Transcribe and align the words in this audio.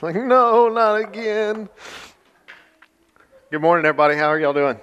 Like, 0.02 0.16
no, 0.16 0.70
not 0.70 0.94
again. 0.94 1.68
Good 3.50 3.60
morning, 3.60 3.84
everybody. 3.84 4.16
How 4.16 4.28
are 4.28 4.40
y'all 4.40 4.54
doing? 4.54 4.80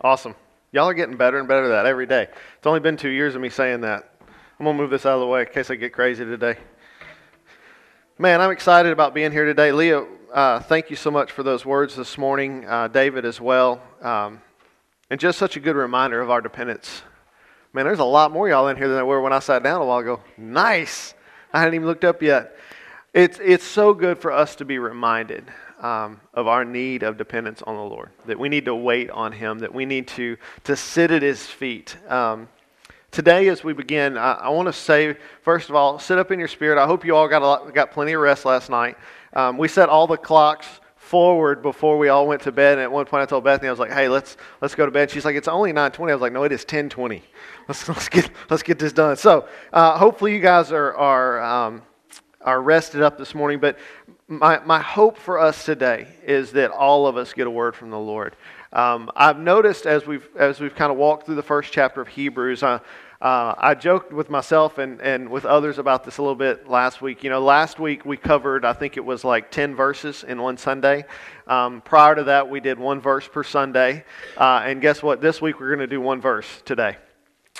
Awesome. 0.00 0.34
Y'all 0.72 0.88
are 0.88 0.94
getting 0.94 1.18
better 1.18 1.38
and 1.38 1.46
better 1.46 1.64
at 1.64 1.68
that 1.68 1.84
every 1.84 2.06
day. 2.06 2.22
It's 2.56 2.66
only 2.66 2.80
been 2.80 2.96
two 2.96 3.10
years 3.10 3.34
of 3.34 3.42
me 3.42 3.50
saying 3.50 3.82
that. 3.82 4.14
I'm 4.58 4.64
going 4.64 4.78
to 4.78 4.82
move 4.82 4.90
this 4.90 5.04
out 5.04 5.16
of 5.16 5.20
the 5.20 5.26
way 5.26 5.42
in 5.42 5.48
case 5.48 5.70
I 5.70 5.74
get 5.74 5.92
crazy 5.92 6.24
today. 6.24 6.56
Man, 8.16 8.40
I'm 8.40 8.50
excited 8.50 8.92
about 8.92 9.12
being 9.12 9.30
here 9.30 9.44
today. 9.44 9.72
Leah, 9.72 10.06
uh, 10.32 10.60
thank 10.60 10.88
you 10.88 10.96
so 10.96 11.10
much 11.10 11.30
for 11.30 11.42
those 11.42 11.66
words 11.66 11.96
this 11.96 12.16
morning. 12.16 12.64
Uh, 12.66 12.88
David 12.88 13.26
as 13.26 13.42
well. 13.42 13.82
Um, 14.00 14.40
and 15.10 15.20
just 15.20 15.38
such 15.38 15.58
a 15.58 15.60
good 15.60 15.76
reminder 15.76 16.22
of 16.22 16.30
our 16.30 16.40
dependence. 16.40 17.02
Man, 17.74 17.84
there's 17.84 17.98
a 17.98 18.04
lot 18.04 18.32
more 18.32 18.48
y'all 18.48 18.68
in 18.68 18.78
here 18.78 18.88
than 18.88 18.96
there 18.96 19.04
were 19.04 19.20
when 19.20 19.34
I 19.34 19.40
sat 19.40 19.62
down 19.62 19.82
a 19.82 19.84
while 19.84 19.98
ago. 19.98 20.20
Nice. 20.38 21.12
I 21.52 21.58
hadn't 21.58 21.74
even 21.74 21.86
looked 21.86 22.06
up 22.06 22.22
yet. 22.22 22.56
It's, 23.14 23.38
it's 23.40 23.64
so 23.64 23.94
good 23.94 24.18
for 24.18 24.32
us 24.32 24.56
to 24.56 24.64
be 24.64 24.80
reminded 24.80 25.44
um, 25.80 26.20
of 26.34 26.48
our 26.48 26.64
need 26.64 27.04
of 27.04 27.16
dependence 27.16 27.62
on 27.62 27.76
the 27.76 27.82
Lord, 27.82 28.10
that 28.26 28.36
we 28.40 28.48
need 28.48 28.64
to 28.64 28.74
wait 28.74 29.08
on 29.08 29.30
Him, 29.30 29.60
that 29.60 29.72
we 29.72 29.86
need 29.86 30.08
to, 30.08 30.36
to 30.64 30.74
sit 30.74 31.12
at 31.12 31.22
His 31.22 31.46
feet. 31.46 31.96
Um, 32.08 32.48
today, 33.12 33.46
as 33.50 33.62
we 33.62 33.72
begin, 33.72 34.18
I, 34.18 34.32
I 34.32 34.48
want 34.48 34.66
to 34.66 34.72
say, 34.72 35.16
first 35.42 35.70
of 35.70 35.76
all, 35.76 36.00
sit 36.00 36.18
up 36.18 36.32
in 36.32 36.40
your 36.40 36.48
spirit. 36.48 36.76
I 36.76 36.86
hope 36.86 37.04
you 37.04 37.14
all 37.14 37.28
got, 37.28 37.42
a 37.42 37.46
lot, 37.46 37.72
got 37.72 37.92
plenty 37.92 38.14
of 38.14 38.20
rest 38.20 38.44
last 38.44 38.68
night. 38.68 38.98
Um, 39.32 39.58
we 39.58 39.68
set 39.68 39.88
all 39.88 40.08
the 40.08 40.16
clocks 40.16 40.66
forward 40.96 41.62
before 41.62 41.98
we 41.98 42.08
all 42.08 42.26
went 42.26 42.42
to 42.42 42.50
bed. 42.50 42.78
And 42.78 42.80
at 42.80 42.90
one 42.90 43.04
point, 43.06 43.22
I 43.22 43.26
told 43.26 43.44
Bethany, 43.44 43.68
I 43.68 43.70
was 43.70 43.78
like, 43.78 43.92
"Hey, 43.92 44.08
let's 44.08 44.36
let's 44.60 44.74
go 44.74 44.86
to 44.86 44.90
bed." 44.90 45.08
She's 45.08 45.24
like, 45.24 45.36
"It's 45.36 45.46
only 45.46 45.72
9:20." 45.72 46.10
I 46.10 46.14
was 46.14 46.22
like, 46.22 46.32
"No, 46.32 46.42
it 46.42 46.50
is 46.50 46.64
10:20. 46.64 47.22
Let's 47.68 47.88
let's 47.88 48.08
get 48.08 48.28
let's 48.50 48.64
get 48.64 48.80
this 48.80 48.92
done." 48.92 49.16
So, 49.16 49.46
uh, 49.72 49.98
hopefully, 49.98 50.34
you 50.34 50.40
guys 50.40 50.72
are 50.72 50.96
are 50.96 51.40
um, 51.40 51.82
are 52.44 52.62
rested 52.62 53.02
up 53.02 53.18
this 53.18 53.34
morning. 53.34 53.58
But 53.58 53.78
my 54.28 54.60
my 54.60 54.80
hope 54.80 55.18
for 55.18 55.38
us 55.38 55.64
today 55.64 56.06
is 56.24 56.52
that 56.52 56.70
all 56.70 57.06
of 57.06 57.16
us 57.16 57.32
get 57.32 57.46
a 57.46 57.50
word 57.50 57.74
from 57.74 57.90
the 57.90 57.98
Lord. 57.98 58.36
Um, 58.72 59.10
I've 59.16 59.38
noticed 59.38 59.86
as 59.86 60.06
we've 60.06 60.28
as 60.36 60.60
we've 60.60 60.74
kind 60.74 60.92
of 60.92 60.98
walked 60.98 61.26
through 61.26 61.36
the 61.36 61.42
first 61.42 61.72
chapter 61.72 62.00
of 62.00 62.08
Hebrews. 62.08 62.62
Uh, 62.62 62.78
uh, 63.24 63.54
I 63.56 63.74
joked 63.74 64.12
with 64.12 64.28
myself 64.28 64.76
and, 64.76 65.00
and 65.00 65.30
with 65.30 65.46
others 65.46 65.78
about 65.78 66.04
this 66.04 66.18
a 66.18 66.22
little 66.22 66.34
bit 66.34 66.68
last 66.68 67.00
week. 67.00 67.24
You 67.24 67.30
know, 67.30 67.40
last 67.40 67.80
week 67.80 68.04
we 68.04 68.18
covered, 68.18 68.66
I 68.66 68.74
think 68.74 68.98
it 68.98 69.04
was 69.04 69.24
like 69.24 69.50
10 69.50 69.74
verses 69.74 70.24
in 70.24 70.42
one 70.42 70.58
Sunday. 70.58 71.06
Um, 71.46 71.80
prior 71.80 72.14
to 72.16 72.24
that, 72.24 72.50
we 72.50 72.60
did 72.60 72.78
one 72.78 73.00
verse 73.00 73.26
per 73.26 73.42
Sunday. 73.42 74.04
Uh, 74.36 74.64
and 74.66 74.82
guess 74.82 75.02
what? 75.02 75.22
This 75.22 75.40
week 75.40 75.58
we're 75.58 75.68
going 75.68 75.78
to 75.78 75.86
do 75.86 76.02
one 76.02 76.20
verse 76.20 76.46
today. 76.66 76.98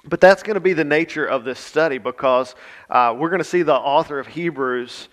But 0.06 0.20
that's 0.20 0.42
going 0.42 0.54
to 0.54 0.60
be 0.60 0.72
the 0.72 0.84
nature 0.84 1.24
of 1.24 1.44
this 1.44 1.58
study 1.58 1.98
because 1.98 2.54
uh, 2.90 3.14
we're 3.18 3.30
going 3.30 3.38
to 3.38 3.44
see 3.44 3.62
the 3.62 3.74
author 3.74 4.18
of 4.18 4.26
Hebrews 4.26 5.08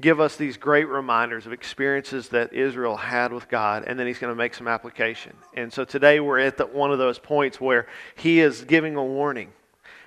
give 0.00 0.20
us 0.20 0.36
these 0.36 0.56
great 0.56 0.86
reminders 0.86 1.44
of 1.44 1.52
experiences 1.52 2.28
that 2.28 2.52
Israel 2.52 2.96
had 2.96 3.32
with 3.32 3.48
God, 3.48 3.84
and 3.86 3.98
then 3.98 4.06
he's 4.06 4.18
going 4.18 4.32
to 4.32 4.36
make 4.36 4.54
some 4.54 4.68
application. 4.68 5.36
And 5.54 5.72
so 5.72 5.84
today 5.84 6.20
we're 6.20 6.38
at 6.38 6.56
the, 6.56 6.66
one 6.66 6.92
of 6.92 6.98
those 6.98 7.18
points 7.18 7.60
where 7.60 7.88
he 8.14 8.38
is 8.38 8.62
giving 8.62 8.94
a 8.94 9.04
warning 9.04 9.52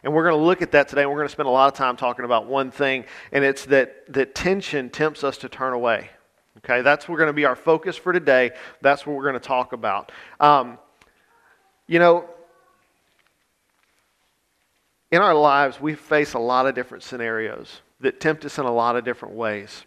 and 0.04 0.14
we're 0.14 0.24
going 0.24 0.40
to 0.40 0.44
look 0.44 0.62
at 0.62 0.72
that 0.72 0.88
today, 0.88 1.02
and 1.02 1.12
we're 1.12 1.18
going 1.18 1.28
to 1.28 1.32
spend 1.32 1.48
a 1.48 1.52
lot 1.52 1.72
of 1.72 1.78
time 1.78 1.96
talking 1.96 2.26
about 2.26 2.48
one 2.48 2.72
thing, 2.72 3.06
and 3.32 3.44
it's 3.44 3.66
that, 3.66 4.12
that 4.12 4.34
tension 4.34 4.90
tempts 4.90 5.24
us 5.24 5.38
to 5.38 5.50
turn 5.50 5.74
away. 5.74 6.10
Okay, 6.58 6.82
that's 6.82 7.08
we're 7.08 7.18
going 7.18 7.28
to 7.28 7.34
be 7.34 7.46
our 7.46 7.56
focus 7.56 7.96
for 7.96 8.12
today. 8.12 8.52
That's 8.82 9.06
what 9.06 9.16
we're 9.16 9.24
going 9.24 9.36
to 9.36 9.40
talk 9.40 9.74
about. 9.74 10.12
Um, 10.40 10.80
you 11.88 12.00
know, 12.00 12.28
in 15.12 15.22
our 15.22 15.36
lives, 15.36 15.80
we 15.80 15.94
face 15.94 16.34
a 16.34 16.40
lot 16.40 16.66
of 16.66 16.76
different 16.76 17.04
scenarios 17.04 17.82
that 18.00 18.20
tempt 18.20 18.46
us 18.46 18.58
in 18.58 18.66
a 18.66 18.72
lot 18.72 18.96
of 18.96 19.04
different 19.04 19.36
ways. 19.36 19.86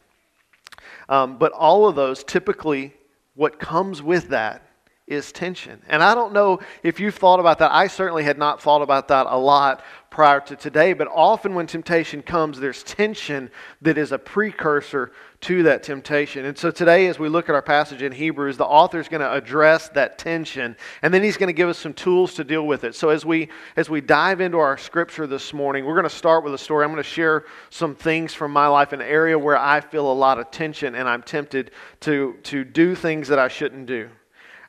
Um, 1.08 1.38
but 1.38 1.52
all 1.52 1.88
of 1.88 1.96
those, 1.96 2.22
typically, 2.22 2.92
what 3.34 3.58
comes 3.58 4.02
with 4.02 4.28
that 4.28 4.62
is 5.06 5.32
tension. 5.32 5.82
And 5.86 6.02
I 6.02 6.14
don't 6.14 6.32
know 6.32 6.60
if 6.82 6.98
you've 6.98 7.14
thought 7.14 7.38
about 7.38 7.58
that. 7.58 7.70
I 7.70 7.88
certainly 7.88 8.24
had 8.24 8.38
not 8.38 8.62
thought 8.62 8.80
about 8.80 9.08
that 9.08 9.26
a 9.28 9.36
lot 9.36 9.84
prior 10.08 10.40
to 10.40 10.56
today, 10.56 10.94
but 10.94 11.08
often 11.08 11.54
when 11.54 11.66
temptation 11.66 12.22
comes, 12.22 12.58
there's 12.58 12.82
tension 12.84 13.50
that 13.82 13.98
is 13.98 14.12
a 14.12 14.18
precursor 14.18 15.12
to 15.42 15.64
that 15.64 15.82
temptation. 15.82 16.46
And 16.46 16.56
so 16.56 16.70
today, 16.70 17.06
as 17.08 17.18
we 17.18 17.28
look 17.28 17.50
at 17.50 17.54
our 17.54 17.60
passage 17.60 18.00
in 18.00 18.12
Hebrews, 18.12 18.56
the 18.56 18.64
author 18.64 18.98
is 18.98 19.08
going 19.08 19.20
to 19.20 19.30
address 19.30 19.88
that 19.90 20.16
tension, 20.16 20.74
and 21.02 21.12
then 21.12 21.22
he's 21.22 21.36
going 21.36 21.48
to 21.48 21.52
give 21.52 21.68
us 21.68 21.78
some 21.78 21.92
tools 21.92 22.32
to 22.34 22.44
deal 22.44 22.66
with 22.66 22.84
it. 22.84 22.94
So 22.94 23.10
as 23.10 23.26
we 23.26 23.50
as 23.76 23.90
we 23.90 24.00
dive 24.00 24.40
into 24.40 24.56
our 24.58 24.78
scripture 24.78 25.26
this 25.26 25.52
morning, 25.52 25.84
we're 25.84 25.96
going 25.96 26.04
to 26.04 26.10
start 26.10 26.44
with 26.44 26.54
a 26.54 26.58
story. 26.58 26.84
I'm 26.84 26.92
going 26.92 27.02
to 27.02 27.08
share 27.08 27.44
some 27.68 27.94
things 27.94 28.32
from 28.32 28.52
my 28.52 28.68
life, 28.68 28.94
an 28.94 29.02
area 29.02 29.38
where 29.38 29.58
I 29.58 29.80
feel 29.82 30.10
a 30.10 30.14
lot 30.14 30.38
of 30.38 30.50
tension, 30.50 30.94
and 30.94 31.06
I'm 31.06 31.22
tempted 31.22 31.72
to 32.00 32.36
to 32.44 32.64
do 32.64 32.94
things 32.94 33.28
that 33.28 33.38
I 33.38 33.48
shouldn't 33.48 33.84
do. 33.84 34.08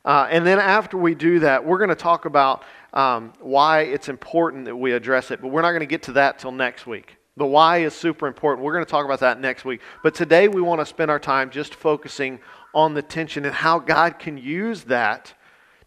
Uh, 0.06 0.28
and 0.30 0.46
then 0.46 0.60
after 0.60 0.98
we 0.98 1.16
do 1.16 1.40
that, 1.40 1.66
we're 1.66 1.80
going 1.80 1.90
to 1.90 1.96
talk 1.96 2.26
about 2.26 2.64
um, 2.94 3.34
why 3.40 3.82
it's 3.82 4.08
important 4.08 4.66
that 4.66 4.76
we 4.76 4.94
address 4.94 5.32
it, 5.32 5.42
but 5.42 5.50
we're 5.50 5.64
not 5.64 5.72
going 5.72 5.82
to 5.82 5.88
get 5.88 6.04
to 6.04 6.14
that 6.14 6.40
till 6.40 6.52
next 6.52 6.86
week. 6.86 7.18
The 7.38 7.46
why 7.46 7.80
is 7.80 7.94
super 7.94 8.28
important. 8.28 8.64
We're 8.64 8.74
going 8.74 8.86
to 8.86 8.90
talk 8.90 9.04
about 9.04 9.20
that 9.20 9.42
next 9.42 9.66
week. 9.66 9.82
But 10.04 10.16
today 10.16 10.48
we 10.48 10.62
want 10.62 10.80
to 10.80 10.86
spend 10.86 11.12
our 11.12 11.20
time 11.20 11.50
just 11.50 11.76
focusing 11.76 12.40
on 12.74 12.94
the 12.94 13.02
tension 13.02 13.46
and 13.46 13.54
how 13.54 13.80
God 13.80 14.20
can 14.20 14.38
use 14.38 14.84
that 14.84 15.34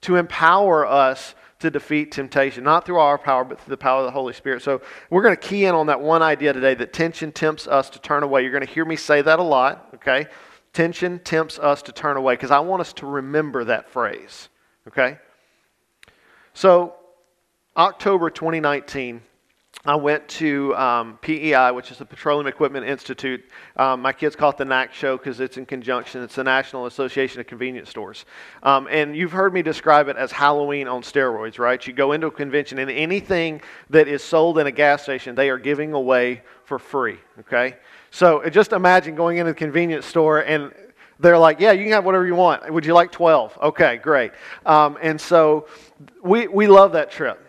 to 0.02 0.16
empower 0.16 0.84
us 0.84 1.34
to 1.60 1.70
defeat 1.70 2.12
temptation, 2.12 2.62
not 2.64 2.84
through 2.84 2.98
our 2.98 3.18
power, 3.18 3.44
but 3.44 3.60
through 3.60 3.70
the 3.70 3.76
power 3.76 4.00
of 4.00 4.04
the 4.04 4.12
Holy 4.12 4.32
Spirit. 4.32 4.62
So 4.62 4.80
we're 5.10 5.22
going 5.22 5.34
to 5.34 5.40
key 5.40 5.64
in 5.64 5.74
on 5.74 5.86
that 5.86 6.00
one 6.00 6.22
idea 6.22 6.52
today 6.52 6.74
that 6.74 6.92
tension 6.92 7.32
tempts 7.32 7.66
us 7.66 7.88
to 7.90 7.98
turn 7.98 8.22
away. 8.22 8.42
You're 8.42 8.52
going 8.52 8.66
to 8.66 8.72
hear 8.72 8.84
me 8.84 8.96
say 8.96 9.22
that 9.22 9.38
a 9.38 9.42
lot, 9.42 9.88
okay? 9.94 10.26
Tension 10.72 11.18
tempts 11.20 11.58
us 11.58 11.82
to 11.82 11.92
turn 11.92 12.16
away 12.16 12.34
because 12.34 12.50
I 12.50 12.60
want 12.60 12.80
us 12.80 12.92
to 12.94 13.06
remember 13.06 13.64
that 13.64 13.88
phrase, 13.90 14.48
okay? 14.86 15.18
So 16.54 16.94
October 17.76 18.30
2019, 18.30 19.22
I 19.84 19.94
went 19.94 20.26
to 20.28 20.74
um, 20.76 21.18
PEI, 21.22 21.70
which 21.70 21.92
is 21.92 21.98
the 21.98 22.04
Petroleum 22.04 22.46
Equipment 22.46 22.84
Institute. 22.84 23.44
Um, 23.76 24.02
my 24.02 24.12
kids 24.12 24.34
call 24.34 24.50
it 24.50 24.56
the 24.56 24.64
NAC 24.64 24.92
show 24.92 25.16
because 25.16 25.38
it's 25.38 25.56
in 25.56 25.66
conjunction. 25.66 26.22
It's 26.22 26.34
the 26.34 26.44
National 26.44 26.86
Association 26.86 27.40
of 27.40 27.46
Convenience 27.46 27.88
Stores. 27.88 28.24
Um, 28.64 28.88
and 28.90 29.16
you've 29.16 29.32
heard 29.32 29.54
me 29.54 29.62
describe 29.62 30.08
it 30.08 30.16
as 30.16 30.32
Halloween 30.32 30.88
on 30.88 31.02
steroids, 31.02 31.58
right? 31.58 31.86
You 31.86 31.92
go 31.92 32.12
into 32.12 32.26
a 32.26 32.30
convention 32.30 32.78
and 32.80 32.90
anything 32.90 33.62
that 33.90 34.08
is 34.08 34.22
sold 34.22 34.58
in 34.58 34.66
a 34.66 34.72
gas 34.72 35.04
station, 35.04 35.36
they 35.36 35.48
are 35.48 35.58
giving 35.58 35.92
away 35.92 36.42
for 36.64 36.80
free, 36.80 37.18
okay? 37.40 37.76
So 38.10 38.48
just 38.48 38.72
imagine 38.72 39.14
going 39.14 39.38
into 39.38 39.52
the 39.52 39.58
convenience 39.58 40.06
store 40.06 40.40
and 40.40 40.72
they're 41.20 41.38
like, 41.38 41.60
yeah, 41.60 41.72
you 41.72 41.84
can 41.84 41.92
have 41.92 42.04
whatever 42.04 42.26
you 42.26 42.34
want. 42.34 42.70
Would 42.72 42.86
you 42.86 42.94
like 42.94 43.10
12? 43.12 43.58
Okay, 43.62 43.96
great. 43.96 44.32
Um, 44.64 44.98
and 45.02 45.20
so 45.20 45.66
we, 46.22 46.46
we 46.46 46.66
love 46.66 46.92
that 46.92 47.10
trip. 47.10 47.44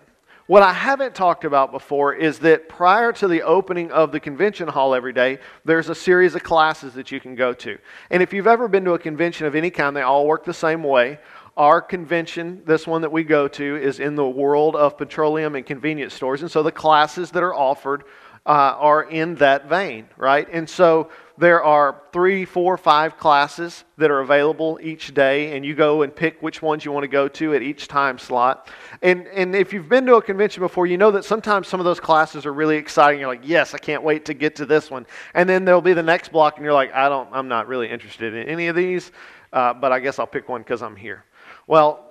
What 0.48 0.64
I 0.64 0.74
haven't 0.74 1.14
talked 1.14 1.46
about 1.46 1.72
before 1.72 2.12
is 2.16 2.40
that 2.40 2.68
prior 2.68 3.14
to 3.14 3.28
the 3.28 3.44
opening 3.44 3.92
of 3.92 4.12
the 4.12 4.20
convention 4.20 4.68
hall 4.68 4.96
every 4.96 5.14
day, 5.14 5.38
there's 5.64 5.90
a 5.90 5.96
series 5.96 6.34
of 6.34 6.42
classes 6.42 6.96
that 6.96 7.12
you 7.12 7.20
can 7.20 7.36
go 7.36 7.54
to. 7.54 7.78
And 8.10 8.24
if 8.24 8.34
you've 8.34 8.48
ever 8.48 8.68
been 8.68 8.84
to 8.86 8.94
a 8.94 9.00
convention 9.00 9.46
of 9.46 9.54
any 9.54 9.70
kind, 9.70 9.96
they 9.96 10.02
all 10.02 10.26
work 10.26 10.46
the 10.46 10.54
same 10.54 10.82
way. 10.82 11.20
Our 11.56 11.84
convention, 11.84 12.64
this 12.66 12.88
one 12.88 13.04
that 13.04 13.12
we 13.12 13.24
go 13.24 13.48
to, 13.48 13.76
is 13.76 14.00
in 14.00 14.16
the 14.16 14.28
world 14.28 14.76
of 14.76 14.98
petroleum 14.98 15.54
and 15.54 15.64
convenience 15.64 16.16
stores. 16.16 16.42
And 16.42 16.50
so 16.50 16.64
the 16.64 16.72
classes 16.72 17.30
that 17.32 17.44
are 17.44 17.54
offered 17.54 18.06
uh, 18.46 18.76
are 18.78 19.04
in 19.04 19.36
that 19.36 19.68
vein, 19.68 20.08
right? 20.18 20.48
And 20.52 20.70
so 20.70 21.10
there 21.38 21.64
are 21.64 22.02
three, 22.12 22.44
four, 22.44 22.78
five 22.78 23.18
classes 23.18 23.86
that 23.98 24.12
are 24.12 24.20
available 24.20 24.78
each 24.82 25.14
day, 25.14 25.56
and 25.56 25.66
you 25.66 25.74
go 25.74 26.02
and 26.02 26.14
pick 26.14 26.42
which 26.42 26.62
ones 26.62 26.84
you 26.84 26.92
want 26.92 27.04
to 27.04 27.08
go 27.08 27.30
to 27.30 27.54
at 27.54 27.62
each 27.62 27.88
time 27.88 28.18
slot. 28.18 28.68
And, 29.02 29.26
and 29.28 29.56
if 29.56 29.72
you've 29.72 29.88
been 29.88 30.06
to 30.08 30.16
a 30.16 30.22
convention 30.22 30.62
before, 30.62 30.86
you 30.86 30.98
know 30.98 31.12
that 31.12 31.24
sometimes 31.24 31.68
some 31.68 31.80
of 31.80 31.86
those 31.86 32.00
classes 32.00 32.46
are 32.46 32.54
really 32.54 32.76
exciting. 32.76 33.22
You're 33.22 33.30
like, 33.30 33.48
yes, 33.48 33.74
I 33.74 33.78
can't 33.78 34.04
wait 34.04 34.26
to 34.26 34.34
get 34.34 34.58
to 34.58 34.66
this 34.66 34.92
one. 34.92 35.06
And 35.34 35.48
then 35.48 35.64
there'll 35.64 35.82
be 35.82 35.94
the 35.94 36.04
next 36.04 36.32
block, 36.34 36.58
and 36.58 36.66
you're 36.66 36.74
like, 36.74 36.94
I 36.94 37.08
don't, 37.08 37.30
I'm 37.32 37.48
not 37.48 37.68
really 37.68 37.90
interested 37.90 38.34
in 38.34 38.48
any 38.48 38.68
of 38.68 38.76
these, 38.76 39.12
uh, 39.54 39.74
but 39.74 39.94
I 39.94 40.00
guess 40.00 40.20
I'll 40.20 40.28
pick 40.28 40.50
one 40.50 40.62
because 40.62 40.82
I'm 40.82 40.98
here. 40.98 41.24
Well, 41.68 42.06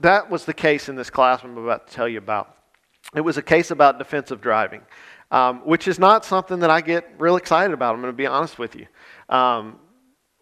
that 0.00 0.30
was 0.30 0.44
the 0.44 0.54
case 0.54 0.88
in 0.88 0.94
this 0.94 1.10
class 1.10 1.40
I'm 1.42 1.58
about 1.58 1.88
to 1.88 1.92
tell 1.92 2.08
you 2.08 2.18
about. 2.18 2.56
It 3.14 3.22
was 3.22 3.36
a 3.36 3.42
case 3.42 3.72
about 3.72 3.98
defensive 3.98 4.40
driving 4.40 4.82
um, 5.30 5.60
which 5.64 5.86
is 5.86 5.98
not 5.98 6.24
something 6.24 6.60
that 6.60 6.70
I 6.70 6.80
get 6.80 7.08
real 7.18 7.36
excited 7.36 7.72
about. 7.72 7.94
I'm 7.94 8.00
going 8.00 8.12
to 8.12 8.16
be 8.16 8.26
honest 8.26 8.58
with 8.58 8.74
you. 8.74 8.86
Um, 9.28 9.78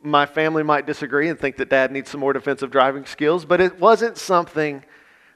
my 0.03 0.27
family 0.27 0.63
might 0.63 0.87
disagree 0.87 1.29
and 1.29 1.39
think 1.39 1.57
that 1.57 1.69
dad 1.69 1.93
needs 1.93 2.11
some 2.11 2.21
more 2.21 2.33
defensive 2.33 2.71
driving 2.71 3.05
skills, 3.05 3.45
but 3.45 3.61
it 3.61 3.79
wasn't 3.79 4.17
something 4.17 4.85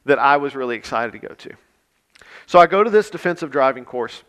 that 0.05 0.19
I 0.19 0.37
was 0.37 0.55
really 0.55 0.77
excited 0.77 1.13
to 1.13 1.19
go 1.19 1.35
to. 1.35 1.51
So 2.47 2.59
I 2.59 2.67
go 2.67 2.83
to 2.83 2.91
this 2.91 3.11
defensive 3.11 3.51
driving 3.51 3.85
course, 3.85 4.23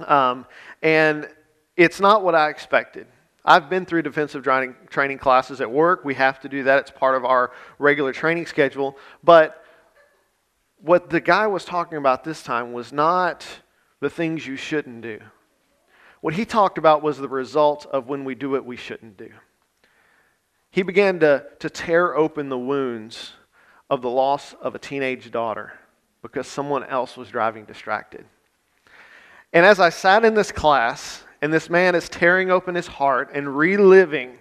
um, 0.00 0.46
and 0.82 1.28
it's 1.76 2.00
not 2.00 2.22
what 2.22 2.34
I 2.34 2.50
expected. 2.50 3.06
I've 3.44 3.68
been 3.68 3.84
through 3.84 4.02
defensive 4.02 4.42
driving 4.42 4.74
training 4.88 5.18
classes 5.18 5.60
at 5.60 5.70
work. 5.70 6.04
We 6.04 6.14
have 6.14 6.40
to 6.40 6.48
do 6.48 6.64
that, 6.64 6.78
it's 6.78 6.90
part 6.90 7.16
of 7.16 7.24
our 7.24 7.52
regular 7.78 8.12
training 8.12 8.46
schedule. 8.46 8.96
But 9.22 9.62
what 10.78 11.10
the 11.10 11.20
guy 11.20 11.46
was 11.46 11.64
talking 11.64 11.98
about 11.98 12.24
this 12.24 12.42
time 12.42 12.72
was 12.72 12.92
not 12.92 13.46
the 14.00 14.10
things 14.10 14.46
you 14.46 14.56
shouldn't 14.56 15.02
do. 15.02 15.20
What 16.20 16.34
he 16.34 16.44
talked 16.44 16.78
about 16.78 17.02
was 17.02 17.18
the 17.18 17.28
result 17.28 17.86
of 17.86 18.08
when 18.08 18.24
we 18.24 18.34
do 18.34 18.50
what 18.50 18.64
we 18.64 18.76
shouldn't 18.76 19.16
do. 19.16 19.30
He 20.70 20.82
began 20.82 21.20
to, 21.20 21.44
to 21.60 21.70
tear 21.70 22.16
open 22.16 22.48
the 22.48 22.58
wounds 22.58 23.32
of 23.90 24.02
the 24.02 24.10
loss 24.10 24.54
of 24.54 24.74
a 24.74 24.78
teenage 24.78 25.30
daughter 25.30 25.74
because 26.22 26.48
someone 26.48 26.82
else 26.84 27.16
was 27.16 27.28
driving 27.28 27.64
distracted. 27.64 28.24
And 29.52 29.64
as 29.64 29.78
I 29.78 29.90
sat 29.90 30.24
in 30.24 30.34
this 30.34 30.50
class, 30.50 31.22
and 31.44 31.52
this 31.52 31.68
man 31.68 31.94
is 31.94 32.08
tearing 32.08 32.50
open 32.50 32.74
his 32.74 32.86
heart 32.86 33.28
and 33.34 33.54
reliving 33.54 34.38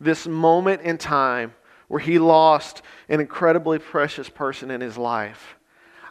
this 0.00 0.28
moment 0.28 0.80
in 0.82 0.96
time 0.96 1.52
where 1.88 1.98
he 1.98 2.20
lost 2.20 2.82
an 3.08 3.18
incredibly 3.20 3.80
precious 3.80 4.28
person 4.28 4.70
in 4.70 4.80
his 4.80 4.96
life, 4.96 5.56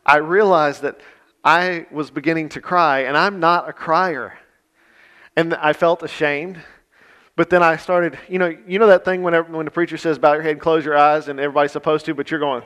I 0.05 0.17
realized 0.17 0.81
that 0.81 0.99
I 1.45 1.85
was 1.91 2.09
beginning 2.09 2.49
to 2.49 2.61
cry, 2.61 3.01
and 3.01 3.15
I'm 3.15 3.39
not 3.39 3.69
a 3.69 3.73
crier. 3.73 4.39
And 5.37 5.53
I 5.53 5.73
felt 5.73 6.01
ashamed. 6.01 6.59
But 7.35 7.49
then 7.49 7.61
I 7.61 7.75
started, 7.77 8.17
you 8.29 8.39
know, 8.39 8.55
you 8.65 8.79
know 8.79 8.87
that 8.87 9.03
thing 9.05 9.21
whenever, 9.21 9.55
when 9.55 9.65
the 9.65 9.71
preacher 9.71 9.97
says, 9.97 10.17
bow 10.17 10.33
your 10.33 10.41
head 10.41 10.53
and 10.53 10.61
close 10.61 10.85
your 10.85 10.97
eyes, 10.97 11.27
and 11.27 11.39
everybody's 11.39 11.73
supposed 11.73 12.05
to, 12.05 12.15
but 12.15 12.31
you're 12.31 12.39
going, 12.39 12.63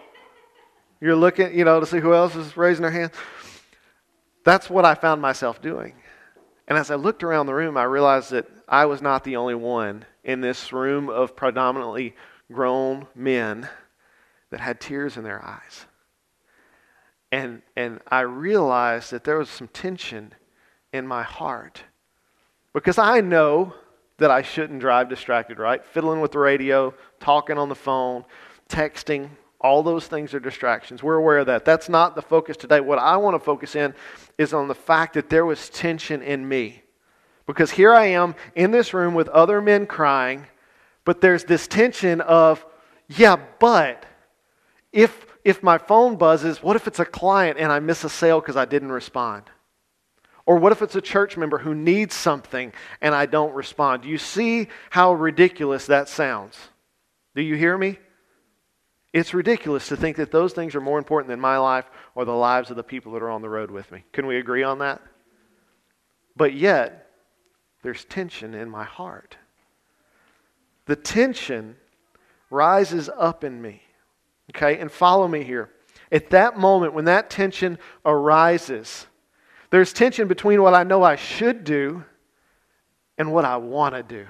you're 1.02 1.16
looking, 1.16 1.58
you 1.58 1.66
know, 1.66 1.80
to 1.80 1.86
see 1.86 2.00
who 2.00 2.14
else 2.14 2.36
is 2.36 2.56
raising 2.56 2.84
their 2.84 2.92
hand. 2.92 3.12
That's 4.44 4.70
what 4.70 4.86
I 4.86 4.96
found 4.96 5.22
myself 5.22 5.62
doing. 5.62 5.96
And 6.68 6.78
as 6.78 6.92
I 6.92 6.96
looked 6.96 7.24
around 7.24 7.48
the 7.48 7.56
room, 7.56 7.78
I 7.78 7.84
realized 7.84 8.30
that 8.32 8.48
I 8.68 8.86
was 8.86 9.02
not 9.02 9.24
the 9.24 9.38
only 9.38 9.56
one 9.56 10.06
in 10.24 10.40
this 10.40 10.72
room 10.72 11.10
of 11.10 11.36
predominantly 11.36 12.16
grown 12.52 13.08
men 13.16 13.68
that 14.52 14.60
had 14.60 14.80
tears 14.80 15.18
in 15.18 15.24
their 15.24 15.44
eyes. 15.44 15.86
And, 17.31 17.62
and 17.76 18.00
I 18.08 18.22
realized 18.22 19.12
that 19.12 19.24
there 19.24 19.38
was 19.38 19.50
some 19.50 19.68
tension 19.68 20.34
in 20.92 21.06
my 21.06 21.24
heart. 21.24 21.84
Because 22.74 22.98
I 22.98 23.22
know 23.22 23.74
that 24.18 24.31
I 24.31 24.42
shouldn't 24.42 24.80
drive 24.80 25.10
distracted, 25.10 25.60
right? 25.60 25.84
Fiddling 25.86 26.22
with 26.22 26.31
the 26.31 26.40
radio, 26.40 26.94
talking 27.20 27.58
on 27.58 27.70
the 27.70 27.76
phone, 27.76 28.26
texting, 28.68 29.30
all 29.62 29.84
those 29.84 30.08
things 30.08 30.34
are 30.34 30.40
distractions. 30.40 31.04
We're 31.04 31.16
aware 31.16 31.40
of 31.40 31.48
that. 31.48 31.66
That's 31.66 31.90
not 31.90 32.16
the 32.16 32.22
focus 32.22 32.56
today. 32.56 32.80
What 32.80 33.00
I 33.00 33.18
want 33.18 33.36
to 33.36 33.40
focus 33.40 33.75
in 33.75 33.94
is 34.38 34.54
on 34.54 34.68
the 34.68 34.75
fact 34.75 35.16
that 35.16 35.30
there 35.30 35.46
was 35.46 35.70
tension 35.70 36.22
in 36.22 36.48
me. 36.48 36.84
Because 37.46 37.72
here 37.72 37.94
I 37.94 38.06
am 38.06 38.36
in 38.56 38.72
this 38.72 38.94
room 38.94 39.16
with 39.16 39.28
other 39.30 39.62
men 39.62 39.86
crying, 39.86 40.46
but 41.04 41.20
there's 41.20 41.44
this 41.44 41.68
tension 41.68 42.22
of, 42.22 42.66
yeah, 43.08 43.38
but 43.60 44.06
if 44.94 45.25
if 45.44 45.63
my 45.63 45.77
phone 45.77 46.15
buzzes, 46.18 46.62
what 46.62 46.75
if 46.75 46.88
it's 46.88 47.00
a 47.00 47.06
client 47.06 47.57
and 47.57 47.71
I 47.71 47.80
miss 47.80 48.03
a 48.03 48.09
sale 48.09 48.39
because 48.39 48.57
I 48.57 48.65
didn't 48.65 48.91
respond? 48.91 49.44
Or 50.45 50.57
what 50.57 50.71
if 50.71 50.81
it's 50.81 50.95
a 50.95 51.01
church 51.01 51.38
member 51.38 51.59
who 51.59 51.75
needs 51.75 52.15
something 52.15 52.74
and 53.01 53.13
I 53.13 53.25
don't 53.25 53.53
respond? 53.53 54.03
Do 54.03 54.09
you 54.09 54.18
see 54.18 54.68
how 54.89 55.13
ridiculous 55.13 55.86
that 55.86 56.09
sounds? 56.09 56.57
Do 57.36 57.41
you 57.41 57.56
hear 57.56 57.77
me? 57.77 58.00
It's 59.13 59.33
ridiculous 59.33 59.88
to 59.88 59.97
think 59.97 60.18
that 60.18 60.31
those 60.31 60.53
things 60.53 60.75
are 60.75 60.81
more 60.81 60.97
important 60.97 61.30
than 61.30 61.39
my 61.39 61.57
life 61.57 61.86
or 62.15 62.25
the 62.25 62.31
lives 62.31 62.69
of 62.69 62.75
the 62.75 62.83
people 62.83 63.13
that 63.13 63.24
are 63.24 63.30
on 63.30 63.41
the 63.41 63.50
road 63.50 63.71
with 63.71 63.91
me. 63.91 64.03
Can 64.12 64.27
we 64.27 64.38
agree 64.38 64.63
on 64.63 64.80
that? 64.80 65.01
But 66.36 66.53
yet, 66.53 67.12
there's 67.81 68.06
tension 68.06 68.53
in 68.53 68.69
my 68.69 68.83
heart. 68.83 69.38
The 70.86 70.95
tension 70.95 71.75
rises 72.50 73.09
up 73.18 73.44
in 73.44 73.62
me. 73.62 73.83
Okay, 74.50 74.80
and 74.80 74.92
follow 74.92 75.28
me 75.28 75.44
here. 75.44 75.69
At 76.12 76.31
that 76.31 76.57
moment, 76.57 76.94
when 76.94 77.06
that 77.06 77.30
tension 77.30 77.78
arises, 78.06 79.06
there's 79.69 79.94
tension 79.94 80.28
between 80.28 80.62
what 80.62 80.74
I 80.74 80.84
know 80.84 81.04
I 81.04 81.16
should 81.16 81.63
do 81.63 82.04
and 83.18 83.31
what 83.31 83.46
I 83.46 83.57
want 83.57 83.96
to 83.96 84.04
do. 84.04 84.25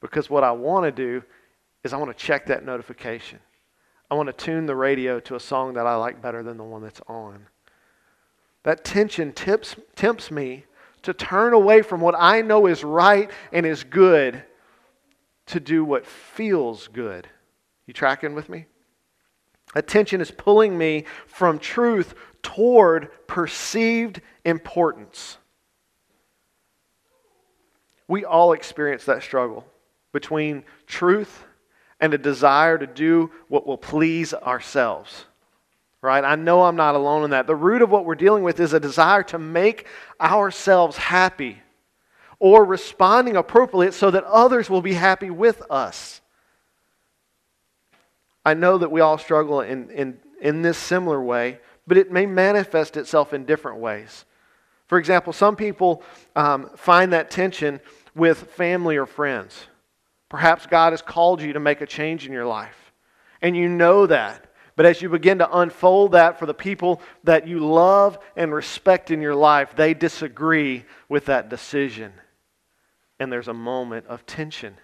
Because 0.00 0.28
what 0.28 0.44
I 0.44 0.52
want 0.52 0.84
to 0.84 0.92
do 0.92 1.22
is 1.82 1.92
I 1.92 1.96
want 1.96 2.16
to 2.16 2.24
check 2.24 2.46
that 2.46 2.64
notification. 2.64 3.38
I 4.10 4.14
want 4.14 4.26
to 4.26 4.32
tune 4.32 4.66
the 4.66 4.74
radio 4.74 5.20
to 5.20 5.36
a 5.36 5.40
song 5.40 5.74
that 5.74 5.86
I 5.86 5.94
like 5.94 6.20
better 6.20 6.42
than 6.42 6.56
the 6.56 6.64
one 6.64 6.82
that's 6.82 7.00
on. 7.06 7.46
That 8.64 8.84
tension 8.84 9.32
tips, 9.32 9.76
tempts 9.94 10.30
me 10.30 10.64
to 11.02 11.14
turn 11.14 11.54
away 11.54 11.80
from 11.80 12.00
what 12.00 12.14
I 12.18 12.42
know 12.42 12.66
is 12.66 12.84
right 12.84 13.30
and 13.52 13.64
is 13.64 13.84
good 13.84 14.42
to 15.46 15.60
do 15.60 15.84
what 15.84 16.04
feels 16.04 16.88
good. 16.88 17.26
You 17.86 17.94
tracking 17.94 18.34
with 18.34 18.48
me? 18.48 18.66
Attention 19.74 20.20
is 20.20 20.30
pulling 20.30 20.76
me 20.76 21.04
from 21.26 21.58
truth 21.58 22.14
toward 22.42 23.08
perceived 23.26 24.20
importance. 24.44 25.38
We 28.08 28.24
all 28.24 28.52
experience 28.52 29.04
that 29.04 29.22
struggle 29.22 29.64
between 30.12 30.64
truth 30.86 31.44
and 32.00 32.12
a 32.12 32.18
desire 32.18 32.76
to 32.78 32.86
do 32.86 33.30
what 33.48 33.66
will 33.66 33.78
please 33.78 34.34
ourselves. 34.34 35.26
Right? 36.02 36.24
I 36.24 36.34
know 36.34 36.62
I'm 36.62 36.76
not 36.76 36.94
alone 36.94 37.24
in 37.24 37.30
that. 37.30 37.46
The 37.46 37.54
root 37.54 37.82
of 37.82 37.90
what 37.90 38.06
we're 38.06 38.14
dealing 38.14 38.42
with 38.42 38.58
is 38.58 38.72
a 38.72 38.80
desire 38.80 39.22
to 39.24 39.38
make 39.38 39.86
ourselves 40.20 40.96
happy 40.96 41.58
or 42.38 42.64
responding 42.64 43.36
appropriately 43.36 43.92
so 43.92 44.10
that 44.10 44.24
others 44.24 44.70
will 44.70 44.80
be 44.80 44.94
happy 44.94 45.30
with 45.30 45.62
us. 45.70 46.22
I 48.44 48.54
know 48.54 48.78
that 48.78 48.90
we 48.90 49.00
all 49.00 49.18
struggle 49.18 49.60
in, 49.60 49.90
in, 49.90 50.18
in 50.40 50.62
this 50.62 50.78
similar 50.78 51.22
way, 51.22 51.58
but 51.86 51.98
it 51.98 52.10
may 52.10 52.26
manifest 52.26 52.96
itself 52.96 53.32
in 53.32 53.44
different 53.44 53.78
ways. 53.78 54.24
For 54.86 54.98
example, 54.98 55.32
some 55.32 55.56
people 55.56 56.02
um, 56.34 56.70
find 56.76 57.12
that 57.12 57.30
tension 57.30 57.80
with 58.14 58.50
family 58.52 58.96
or 58.96 59.06
friends. 59.06 59.66
Perhaps 60.28 60.66
God 60.66 60.92
has 60.92 61.02
called 61.02 61.42
you 61.42 61.52
to 61.52 61.60
make 61.60 61.80
a 61.80 61.86
change 61.86 62.26
in 62.26 62.32
your 62.32 62.46
life, 62.46 62.92
and 63.42 63.56
you 63.56 63.68
know 63.68 64.06
that. 64.06 64.46
But 64.76 64.86
as 64.86 65.02
you 65.02 65.10
begin 65.10 65.38
to 65.38 65.58
unfold 65.58 66.12
that 66.12 66.38
for 66.38 66.46
the 66.46 66.54
people 66.54 67.02
that 67.24 67.46
you 67.46 67.58
love 67.58 68.18
and 68.34 68.54
respect 68.54 69.10
in 69.10 69.20
your 69.20 69.34
life, 69.34 69.76
they 69.76 69.92
disagree 69.92 70.84
with 71.08 71.26
that 71.26 71.50
decision. 71.50 72.12
And 73.18 73.30
there's 73.30 73.48
a 73.48 73.52
moment 73.52 74.06
of 74.06 74.24
tension. 74.24 74.76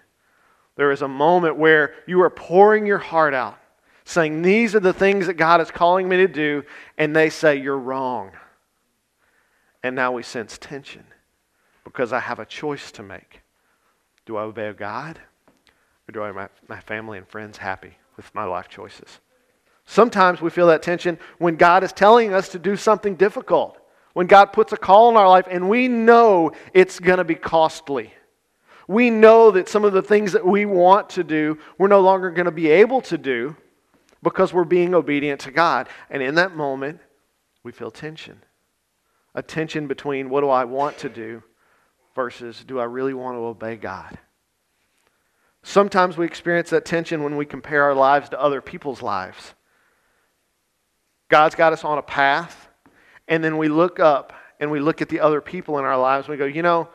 There 0.77 0.91
is 0.91 1.01
a 1.01 1.07
moment 1.07 1.57
where 1.57 1.95
you 2.05 2.21
are 2.21 2.29
pouring 2.29 2.85
your 2.85 2.99
heart 2.99 3.33
out, 3.33 3.57
saying, 4.05 4.43
These 4.43 4.75
are 4.75 4.79
the 4.79 4.93
things 4.93 5.27
that 5.27 5.33
God 5.33 5.59
is 5.59 5.71
calling 5.71 6.07
me 6.07 6.17
to 6.17 6.27
do, 6.27 6.63
and 6.97 7.15
they 7.15 7.29
say, 7.29 7.57
You're 7.57 7.77
wrong. 7.77 8.31
And 9.83 9.95
now 9.95 10.11
we 10.11 10.23
sense 10.23 10.57
tension 10.57 11.03
because 11.83 12.13
I 12.13 12.19
have 12.19 12.39
a 12.39 12.45
choice 12.45 12.91
to 12.93 13.03
make. 13.03 13.41
Do 14.25 14.37
I 14.37 14.43
obey 14.43 14.71
God, 14.73 15.19
or 16.07 16.11
do 16.11 16.21
I 16.21 16.31
make 16.31 16.49
my 16.67 16.79
family 16.79 17.17
and 17.17 17.27
friends 17.27 17.57
happy 17.57 17.97
with 18.15 18.33
my 18.35 18.43
life 18.43 18.69
choices? 18.69 19.19
Sometimes 19.85 20.41
we 20.41 20.49
feel 20.49 20.67
that 20.67 20.83
tension 20.83 21.17
when 21.39 21.55
God 21.55 21.83
is 21.83 21.93
telling 21.93 22.33
us 22.33 22.49
to 22.49 22.59
do 22.59 22.75
something 22.75 23.15
difficult, 23.15 23.79
when 24.13 24.27
God 24.27 24.47
puts 24.47 24.73
a 24.73 24.77
call 24.77 25.09
in 25.09 25.15
our 25.15 25.27
life 25.27 25.47
and 25.49 25.69
we 25.69 25.87
know 25.87 26.51
it's 26.73 26.99
going 26.99 27.17
to 27.17 27.23
be 27.23 27.35
costly 27.35 28.13
we 28.87 29.09
know 29.09 29.51
that 29.51 29.67
some 29.67 29.83
of 29.83 29.93
the 29.93 30.01
things 30.01 30.31
that 30.31 30.45
we 30.45 30.65
want 30.65 31.09
to 31.11 31.23
do, 31.23 31.57
we're 31.77 31.89
no 31.89 31.99
longer 31.99 32.31
going 32.31 32.45
to 32.45 32.51
be 32.51 32.67
able 32.67 33.01
to 33.01 33.17
do 33.17 33.55
because 34.23 34.53
we're 34.53 34.63
being 34.63 34.95
obedient 34.95 35.41
to 35.41 35.51
God. 35.51 35.89
And 36.09 36.23
in 36.23 36.35
that 36.35 36.55
moment, 36.55 36.99
we 37.63 37.71
feel 37.71 37.91
tension. 37.91 38.41
A 39.35 39.43
tension 39.43 39.87
between 39.87 40.29
what 40.29 40.41
do 40.41 40.49
I 40.49 40.63
want 40.63 40.97
to 40.99 41.09
do 41.09 41.43
versus 42.15 42.63
do 42.65 42.79
I 42.79 42.85
really 42.85 43.13
want 43.13 43.35
to 43.35 43.41
obey 43.41 43.75
God? 43.75 44.17
Sometimes 45.63 46.17
we 46.17 46.25
experience 46.25 46.69
that 46.69 46.85
tension 46.85 47.23
when 47.23 47.35
we 47.35 47.45
compare 47.45 47.83
our 47.83 47.93
lives 47.93 48.29
to 48.29 48.41
other 48.41 48.61
people's 48.61 49.01
lives. 49.01 49.53
God's 51.29 51.55
got 51.55 51.73
us 51.73 51.83
on 51.83 51.97
a 51.97 52.01
path, 52.01 52.69
and 53.27 53.43
then 53.43 53.57
we 53.57 53.67
look 53.67 53.99
up 53.99 54.31
and 54.61 54.71
we 54.71 54.79
look 54.79 55.01
at 55.01 55.09
the 55.09 55.19
other 55.19 55.41
people 55.41 55.77
in 55.77 55.83
our 55.83 55.97
lives 55.97 56.27
and 56.27 56.31
we 56.31 56.37
go, 56.37 56.45
you 56.45 56.61
know, 56.61 56.87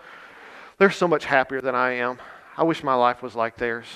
they're 0.82 0.90
so 0.90 1.06
much 1.06 1.24
happier 1.24 1.60
than 1.60 1.76
I 1.76 1.92
am. 1.92 2.18
I 2.56 2.64
wish 2.64 2.82
my 2.82 2.94
life 2.94 3.22
was 3.22 3.36
like 3.36 3.56
theirs. 3.56 3.86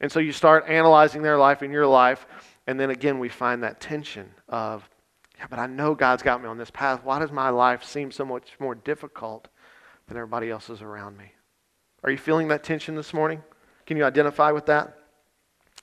And 0.00 0.10
so 0.10 0.18
you 0.18 0.32
start 0.32 0.64
analyzing 0.66 1.22
their 1.22 1.38
life 1.38 1.62
and 1.62 1.72
your 1.72 1.86
life, 1.86 2.26
and 2.66 2.80
then 2.80 2.90
again 2.90 3.20
we 3.20 3.28
find 3.28 3.62
that 3.62 3.80
tension 3.80 4.28
of, 4.48 4.90
yeah, 5.38 5.46
but 5.48 5.60
I 5.60 5.68
know 5.68 5.94
God's 5.94 6.24
got 6.24 6.42
me 6.42 6.48
on 6.48 6.58
this 6.58 6.72
path. 6.72 7.04
Why 7.04 7.20
does 7.20 7.30
my 7.30 7.50
life 7.50 7.84
seem 7.84 8.10
so 8.10 8.24
much 8.24 8.56
more 8.58 8.74
difficult 8.74 9.46
than 10.08 10.16
everybody 10.16 10.50
else's 10.50 10.82
around 10.82 11.16
me? 11.16 11.30
Are 12.02 12.10
you 12.10 12.18
feeling 12.18 12.48
that 12.48 12.64
tension 12.64 12.96
this 12.96 13.14
morning? 13.14 13.40
Can 13.86 13.96
you 13.96 14.02
identify 14.02 14.50
with 14.50 14.66
that? 14.66 14.98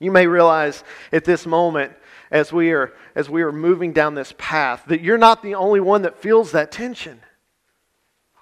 You 0.01 0.11
may 0.11 0.27
realize 0.27 0.83
at 1.13 1.23
this 1.23 1.45
moment, 1.45 1.93
as 2.31 2.51
we 2.51 2.73
are 2.73 2.91
as 3.15 3.29
we 3.29 3.43
are 3.43 3.53
moving 3.53 3.93
down 3.93 4.15
this 4.15 4.33
path, 4.37 4.83
that 4.87 4.99
you're 4.99 5.17
not 5.17 5.41
the 5.41 5.55
only 5.55 5.79
one 5.79 6.01
that 6.01 6.17
feels 6.17 6.51
that 6.51 6.69
tension. 6.69 7.21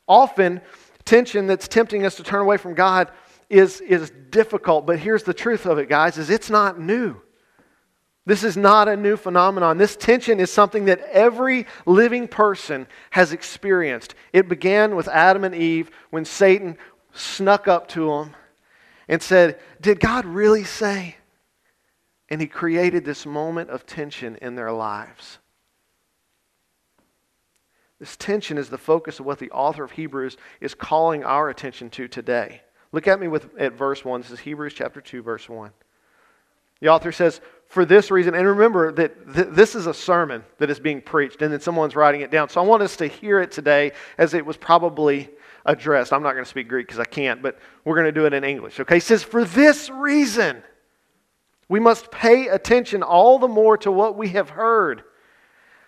Often 0.07 0.61
tension 1.09 1.47
that's 1.47 1.67
tempting 1.67 2.05
us 2.05 2.15
to 2.15 2.23
turn 2.23 2.41
away 2.41 2.57
from 2.57 2.75
God 2.75 3.09
is, 3.49 3.81
is 3.81 4.11
difficult. 4.29 4.85
But 4.85 4.99
here's 4.99 5.23
the 5.23 5.33
truth 5.33 5.65
of 5.65 5.79
it, 5.79 5.89
guys, 5.89 6.19
is 6.19 6.29
it's 6.29 6.51
not 6.51 6.79
new. 6.79 7.19
This 8.27 8.43
is 8.43 8.55
not 8.55 8.87
a 8.87 8.95
new 8.95 9.17
phenomenon. 9.17 9.79
This 9.79 9.95
tension 9.95 10.39
is 10.39 10.51
something 10.51 10.85
that 10.85 11.01
every 11.11 11.65
living 11.87 12.27
person 12.27 12.85
has 13.09 13.33
experienced. 13.33 14.13
It 14.33 14.47
began 14.47 14.95
with 14.95 15.07
Adam 15.07 15.43
and 15.43 15.55
Eve 15.55 15.89
when 16.11 16.25
Satan 16.25 16.77
snuck 17.11 17.67
up 17.67 17.87
to 17.89 18.09
them 18.09 18.35
and 19.07 19.19
said, 19.19 19.59
Did 19.81 19.99
God 19.99 20.25
really 20.25 20.63
say? 20.63 21.15
And 22.29 22.39
he 22.39 22.45
created 22.45 23.03
this 23.03 23.25
moment 23.25 23.71
of 23.71 23.87
tension 23.87 24.35
in 24.43 24.53
their 24.53 24.71
lives. 24.71 25.39
This 27.99 28.15
tension 28.15 28.57
is 28.57 28.69
the 28.69 28.77
focus 28.77 29.19
of 29.19 29.25
what 29.25 29.39
the 29.39 29.51
author 29.51 29.83
of 29.83 29.91
Hebrews 29.91 30.37
is 30.61 30.73
calling 30.73 31.23
our 31.23 31.49
attention 31.49 31.89
to 31.91 32.07
today. 32.07 32.61
Look 32.91 33.07
at 33.07 33.19
me 33.19 33.27
with, 33.27 33.49
at 33.59 33.73
verse 33.73 34.03
1. 34.03 34.21
This 34.21 34.31
is 34.31 34.39
Hebrews 34.39 34.73
chapter 34.73 35.01
2, 35.01 35.21
verse 35.21 35.47
1. 35.49 35.71
The 36.79 36.87
author 36.87 37.11
says, 37.11 37.41
For 37.67 37.83
this 37.83 38.09
reason, 38.09 38.33
and 38.35 38.47
remember 38.47 38.91
that 38.93 39.33
th- 39.33 39.47
this 39.51 39.75
is 39.75 39.85
a 39.85 39.93
sermon 39.93 40.43
that 40.59 40.69
is 40.69 40.79
being 40.79 41.01
preached, 41.01 41.41
and 41.41 41.51
then 41.51 41.59
someone's 41.59 41.95
writing 41.95 42.21
it 42.21 42.31
down. 42.31 42.47
So 42.47 42.61
I 42.61 42.65
want 42.65 42.81
us 42.81 42.95
to 42.97 43.07
hear 43.07 43.41
it 43.41 43.51
today 43.51 43.91
as 44.17 44.33
it 44.33 44.45
was 44.45 44.55
probably 44.55 45.29
addressed. 45.65 46.13
I'm 46.13 46.23
not 46.23 46.33
going 46.33 46.45
to 46.45 46.49
speak 46.49 46.69
Greek 46.69 46.87
because 46.87 46.99
I 46.99 47.05
can't, 47.05 47.41
but 47.41 47.59
we're 47.83 47.95
going 47.95 48.05
to 48.05 48.13
do 48.13 48.25
it 48.25 48.33
in 48.33 48.45
English. 48.45 48.79
Okay? 48.79 48.95
He 48.95 49.01
says, 49.01 49.23
For 49.23 49.43
this 49.43 49.89
reason, 49.89 50.63
we 51.67 51.81
must 51.81 52.11
pay 52.11 52.47
attention 52.47 53.03
all 53.03 53.39
the 53.39 53.49
more 53.49 53.77
to 53.79 53.91
what 53.91 54.17
we 54.17 54.29
have 54.29 54.51
heard 54.51 55.03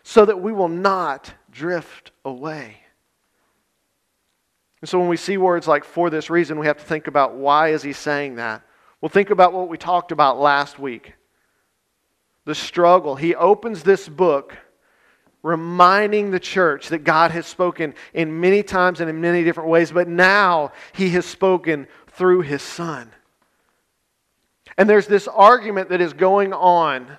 so 0.04 0.26
that 0.26 0.42
we 0.42 0.52
will 0.52 0.68
not 0.68 1.34
drift 1.52 2.12
away. 2.26 2.78
And 4.82 4.90
so 4.90 5.00
when 5.00 5.10
we 5.10 5.18
see 5.18 5.38
words 5.38 5.68
like 5.68 5.84
for 5.84 6.10
this 6.10 6.30
reason, 6.30 6.58
we 6.58 6.66
have 6.66 6.78
to 6.78 6.84
think 6.84 7.08
about 7.08 7.36
why 7.36 7.70
is 7.70 7.84
he 7.84 7.94
saying 7.94 8.36
that? 8.36 8.64
Well, 9.00 9.10
think 9.10 9.30
about 9.30 9.54
what 9.54 9.70
we 9.70 9.78
talked 9.78 10.12
about 10.12 10.40
last 10.40 10.80
week. 10.80 11.14
The 12.46 12.56
struggle. 12.56 13.16
He 13.16 13.36
opens 13.36 13.84
this 13.84 14.10
book 14.10 14.58
reminding 15.44 16.32
the 16.32 16.40
church 16.40 16.90
that 16.90 17.04
God 17.04 17.32
has 17.32 17.46
spoken 17.48 17.94
in 18.14 18.40
many 18.40 18.64
times 18.64 19.02
and 19.02 19.10
in 19.10 19.22
many 19.22 19.44
different 19.44 19.70
ways, 19.70 19.92
but 19.92 20.08
now 20.08 20.72
he 20.94 21.10
has 21.10 21.26
spoken 21.26 21.88
through 22.08 22.42
his 22.42 22.62
son. 22.62 23.12
And 24.78 24.90
there's 24.90 25.08
this 25.08 25.28
argument 25.28 25.90
that 25.90 26.02
is 26.02 26.14
going 26.14 26.54
on 26.54 27.18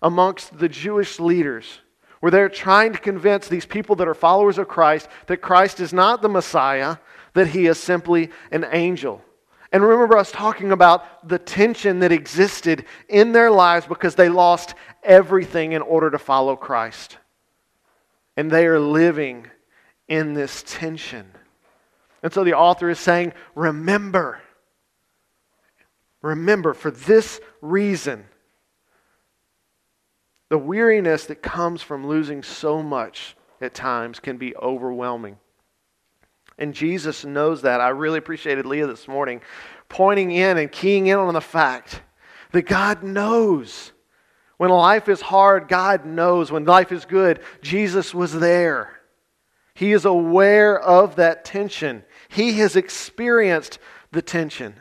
amongst 0.00 0.58
the 0.58 0.68
Jewish 0.68 1.20
leaders 1.20 1.80
where 2.22 2.30
they're 2.30 2.48
trying 2.48 2.92
to 2.92 3.00
convince 3.00 3.48
these 3.48 3.66
people 3.66 3.96
that 3.96 4.06
are 4.06 4.14
followers 4.14 4.56
of 4.56 4.68
Christ 4.68 5.08
that 5.26 5.38
Christ 5.38 5.80
is 5.80 5.92
not 5.92 6.22
the 6.22 6.28
Messiah, 6.28 6.98
that 7.34 7.48
he 7.48 7.66
is 7.66 7.78
simply 7.78 8.30
an 8.52 8.64
angel. 8.70 9.20
And 9.72 9.82
remember 9.82 10.16
us 10.16 10.30
talking 10.30 10.70
about 10.70 11.28
the 11.28 11.40
tension 11.40 11.98
that 11.98 12.12
existed 12.12 12.84
in 13.08 13.32
their 13.32 13.50
lives 13.50 13.86
because 13.86 14.14
they 14.14 14.28
lost 14.28 14.76
everything 15.02 15.72
in 15.72 15.82
order 15.82 16.12
to 16.12 16.18
follow 16.18 16.54
Christ. 16.54 17.18
And 18.36 18.48
they 18.48 18.66
are 18.66 18.78
living 18.78 19.48
in 20.06 20.32
this 20.32 20.62
tension. 20.64 21.26
And 22.22 22.32
so 22.32 22.44
the 22.44 22.54
author 22.54 22.88
is 22.88 23.00
saying, 23.00 23.32
Remember, 23.56 24.40
remember, 26.20 26.72
for 26.72 26.92
this 26.92 27.40
reason, 27.60 28.26
the 30.52 30.58
weariness 30.58 31.24
that 31.24 31.40
comes 31.42 31.80
from 31.80 32.06
losing 32.06 32.42
so 32.42 32.82
much 32.82 33.34
at 33.62 33.72
times 33.72 34.20
can 34.20 34.36
be 34.36 34.54
overwhelming. 34.54 35.38
And 36.58 36.74
Jesus 36.74 37.24
knows 37.24 37.62
that. 37.62 37.80
I 37.80 37.88
really 37.88 38.18
appreciated 38.18 38.66
Leah 38.66 38.86
this 38.86 39.08
morning 39.08 39.40
pointing 39.88 40.30
in 40.30 40.58
and 40.58 40.70
keying 40.70 41.06
in 41.06 41.16
on 41.16 41.32
the 41.32 41.40
fact 41.40 42.02
that 42.50 42.66
God 42.66 43.02
knows. 43.02 43.92
When 44.58 44.68
life 44.68 45.08
is 45.08 45.22
hard, 45.22 45.68
God 45.68 46.04
knows. 46.04 46.52
When 46.52 46.66
life 46.66 46.92
is 46.92 47.06
good, 47.06 47.40
Jesus 47.62 48.12
was 48.12 48.38
there. 48.38 49.00
He 49.72 49.92
is 49.92 50.04
aware 50.04 50.78
of 50.78 51.16
that 51.16 51.46
tension. 51.46 52.04
He 52.28 52.58
has 52.58 52.76
experienced 52.76 53.78
the 54.10 54.20
tension. 54.20 54.74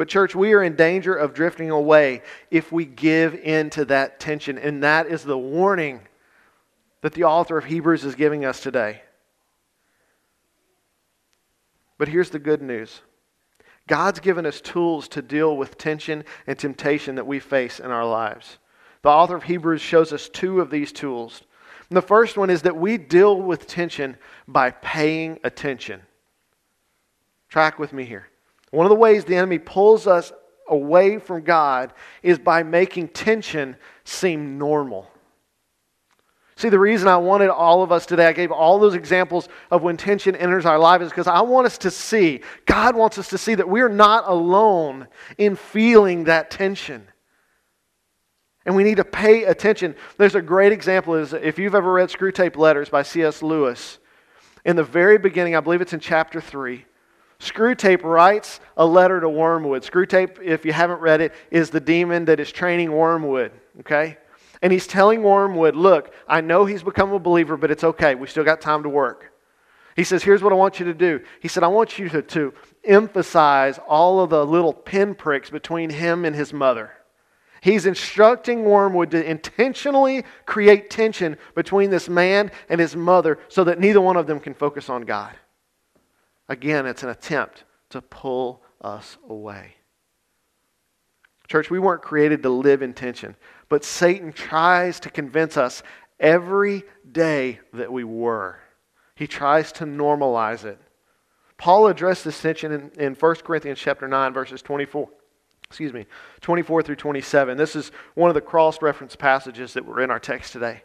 But, 0.00 0.08
church, 0.08 0.34
we 0.34 0.54
are 0.54 0.62
in 0.62 0.76
danger 0.76 1.14
of 1.14 1.34
drifting 1.34 1.68
away 1.68 2.22
if 2.50 2.72
we 2.72 2.86
give 2.86 3.34
in 3.34 3.68
to 3.68 3.84
that 3.84 4.18
tension. 4.18 4.56
And 4.56 4.82
that 4.82 5.08
is 5.08 5.24
the 5.24 5.36
warning 5.36 6.00
that 7.02 7.12
the 7.12 7.24
author 7.24 7.58
of 7.58 7.66
Hebrews 7.66 8.06
is 8.06 8.14
giving 8.14 8.46
us 8.46 8.60
today. 8.60 9.02
But 11.98 12.08
here's 12.08 12.30
the 12.30 12.38
good 12.38 12.62
news 12.62 13.02
God's 13.88 14.20
given 14.20 14.46
us 14.46 14.62
tools 14.62 15.06
to 15.08 15.20
deal 15.20 15.54
with 15.54 15.76
tension 15.76 16.24
and 16.46 16.58
temptation 16.58 17.16
that 17.16 17.26
we 17.26 17.38
face 17.38 17.78
in 17.78 17.90
our 17.90 18.06
lives. 18.06 18.56
The 19.02 19.10
author 19.10 19.36
of 19.36 19.42
Hebrews 19.42 19.82
shows 19.82 20.14
us 20.14 20.30
two 20.30 20.62
of 20.62 20.70
these 20.70 20.92
tools. 20.92 21.42
And 21.90 21.96
the 21.98 22.00
first 22.00 22.38
one 22.38 22.48
is 22.48 22.62
that 22.62 22.78
we 22.78 22.96
deal 22.96 23.36
with 23.38 23.66
tension 23.66 24.16
by 24.48 24.70
paying 24.70 25.38
attention. 25.44 26.00
Track 27.50 27.78
with 27.78 27.92
me 27.92 28.06
here. 28.06 28.30
One 28.70 28.86
of 28.86 28.90
the 28.90 28.96
ways 28.96 29.24
the 29.24 29.36
enemy 29.36 29.58
pulls 29.58 30.06
us 30.06 30.32
away 30.68 31.18
from 31.18 31.42
God 31.42 31.92
is 32.22 32.38
by 32.38 32.62
making 32.62 33.08
tension 33.08 33.76
seem 34.04 34.58
normal. 34.58 35.10
See, 36.60 36.68
the 36.68 36.78
reason 36.78 37.08
I 37.08 37.16
wanted 37.16 37.48
all 37.48 37.82
of 37.82 37.90
us 37.90 38.04
today, 38.04 38.26
I 38.26 38.32
gave 38.32 38.52
all 38.52 38.78
those 38.78 38.94
examples 38.94 39.48
of 39.70 39.82
when 39.82 39.96
tension 39.96 40.36
enters 40.36 40.66
our 40.66 40.78
life, 40.78 41.00
is 41.00 41.08
because 41.08 41.26
I 41.26 41.40
want 41.40 41.66
us 41.66 41.78
to 41.78 41.90
see, 41.90 42.42
God 42.66 42.94
wants 42.94 43.16
us 43.16 43.28
to 43.30 43.38
see 43.38 43.54
that 43.54 43.68
we're 43.68 43.88
not 43.88 44.24
alone 44.26 45.08
in 45.38 45.56
feeling 45.56 46.24
that 46.24 46.50
tension. 46.50 47.08
And 48.66 48.76
we 48.76 48.84
need 48.84 48.98
to 48.98 49.04
pay 49.04 49.44
attention. 49.44 49.96
There's 50.18 50.34
a 50.34 50.42
great 50.42 50.70
example 50.70 51.14
is 51.14 51.32
if 51.32 51.58
you've 51.58 51.74
ever 51.74 51.94
read 51.94 52.10
Screwtape 52.10 52.56
Letters 52.56 52.90
by 52.90 53.04
C.S. 53.04 53.42
Lewis, 53.42 53.98
in 54.62 54.76
the 54.76 54.84
very 54.84 55.16
beginning, 55.16 55.56
I 55.56 55.60
believe 55.60 55.80
it's 55.80 55.94
in 55.94 56.00
chapter 56.00 56.42
3, 56.42 56.84
Screwtape 57.40 58.02
writes 58.04 58.60
a 58.76 58.84
letter 58.84 59.18
to 59.20 59.28
Wormwood. 59.28 59.82
Screwtape, 59.82 60.42
if 60.42 60.64
you 60.64 60.72
haven't 60.72 61.00
read 61.00 61.22
it, 61.22 61.34
is 61.50 61.70
the 61.70 61.80
demon 61.80 62.26
that 62.26 62.38
is 62.38 62.52
training 62.52 62.92
Wormwood, 62.92 63.52
okay? 63.80 64.18
And 64.60 64.70
he's 64.70 64.86
telling 64.86 65.22
Wormwood, 65.22 65.74
look, 65.74 66.12
I 66.28 66.42
know 66.42 66.66
he's 66.66 66.82
become 66.82 67.12
a 67.12 67.18
believer, 67.18 67.56
but 67.56 67.70
it's 67.70 67.82
okay. 67.82 68.14
We 68.14 68.26
still 68.26 68.44
got 68.44 68.60
time 68.60 68.82
to 68.82 68.90
work. 68.90 69.32
He 69.96 70.04
says, 70.04 70.22
here's 70.22 70.42
what 70.42 70.52
I 70.52 70.56
want 70.56 70.78
you 70.78 70.86
to 70.86 70.94
do. 70.94 71.20
He 71.40 71.48
said, 71.48 71.62
I 71.62 71.68
want 71.68 71.98
you 71.98 72.10
to, 72.10 72.22
to 72.22 72.54
emphasize 72.84 73.78
all 73.88 74.20
of 74.20 74.30
the 74.30 74.44
little 74.44 74.74
pinpricks 74.74 75.50
between 75.50 75.88
him 75.88 76.26
and 76.26 76.36
his 76.36 76.52
mother. 76.52 76.92
He's 77.62 77.86
instructing 77.86 78.64
Wormwood 78.64 79.10
to 79.12 79.28
intentionally 79.28 80.24
create 80.44 80.90
tension 80.90 81.36
between 81.54 81.90
this 81.90 82.08
man 82.08 82.50
and 82.68 82.80
his 82.80 82.94
mother 82.94 83.38
so 83.48 83.64
that 83.64 83.80
neither 83.80 84.00
one 84.00 84.16
of 84.16 84.26
them 84.26 84.40
can 84.40 84.54
focus 84.54 84.88
on 84.90 85.02
God. 85.02 85.36
Again, 86.50 86.84
it's 86.84 87.04
an 87.04 87.10
attempt 87.10 87.62
to 87.90 88.02
pull 88.02 88.60
us 88.80 89.16
away. 89.28 89.76
Church, 91.46 91.70
we 91.70 91.78
weren't 91.78 92.02
created 92.02 92.42
to 92.42 92.50
live 92.50 92.82
in 92.82 92.92
tension, 92.92 93.36
but 93.68 93.84
Satan 93.84 94.32
tries 94.32 94.98
to 95.00 95.10
convince 95.10 95.56
us 95.56 95.84
every 96.18 96.82
day 97.10 97.60
that 97.72 97.92
we 97.92 98.02
were. 98.02 98.58
He 99.14 99.28
tries 99.28 99.70
to 99.72 99.84
normalize 99.84 100.64
it. 100.64 100.80
Paul 101.56 101.86
addressed 101.86 102.24
this 102.24 102.40
tension 102.40 102.72
in, 102.72 102.90
in 102.98 103.14
1 103.14 103.34
Corinthians 103.36 103.78
chapter 103.78 104.08
9, 104.08 104.32
verses 104.32 104.60
24. 104.60 105.08
Excuse 105.68 105.92
me, 105.92 106.06
24 106.40 106.82
through 106.82 106.96
27. 106.96 107.56
This 107.56 107.76
is 107.76 107.92
one 108.14 108.28
of 108.28 108.34
the 108.34 108.40
cross 108.40 108.82
reference 108.82 109.14
passages 109.14 109.74
that 109.74 109.84
were 109.84 110.02
in 110.02 110.10
our 110.10 110.18
text 110.18 110.52
today. 110.52 110.82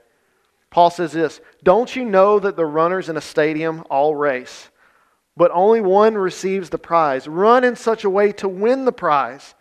Paul 0.69 0.91
says 0.91 1.12
this 1.12 1.41
Don't 1.63 1.95
you 1.95 2.05
know 2.05 2.38
that 2.38 2.55
the 2.55 2.67
runners 2.67 3.10
in 3.10 3.17
a 3.17 3.22
stadium 3.22 3.84
all 3.89 4.13
race? 4.13 4.69
But 5.37 5.51
only 5.53 5.81
one 5.81 6.15
receives 6.15 6.69
the 6.69 6.77
prize. 6.77 7.27
Run 7.27 7.63
in 7.63 7.75
such 7.75 8.03
a 8.03 8.09
way 8.09 8.31
to 8.33 8.47
win 8.47 8.85
the 8.85 8.91
prize. 8.91 9.53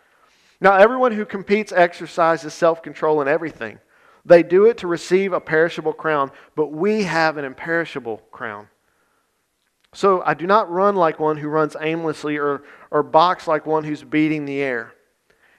Now, 0.60 0.76
everyone 0.76 1.12
who 1.12 1.24
competes 1.24 1.72
exercises 1.72 2.54
self 2.54 2.82
control 2.82 3.20
in 3.20 3.28
everything. 3.28 3.78
They 4.24 4.42
do 4.42 4.66
it 4.66 4.78
to 4.78 4.86
receive 4.86 5.32
a 5.32 5.40
perishable 5.40 5.92
crown, 5.92 6.30
but 6.56 6.72
we 6.72 7.02
have 7.02 7.36
an 7.36 7.44
imperishable 7.44 8.22
crown. 8.30 8.68
So 9.92 10.22
I 10.24 10.34
do 10.34 10.46
not 10.46 10.70
run 10.70 10.96
like 10.96 11.20
one 11.20 11.36
who 11.36 11.48
runs 11.48 11.76
aimlessly 11.80 12.38
or, 12.38 12.62
or 12.90 13.02
box 13.02 13.46
like 13.46 13.66
one 13.66 13.84
who's 13.84 14.02
beating 14.02 14.44
the 14.44 14.60
air. 14.60 14.92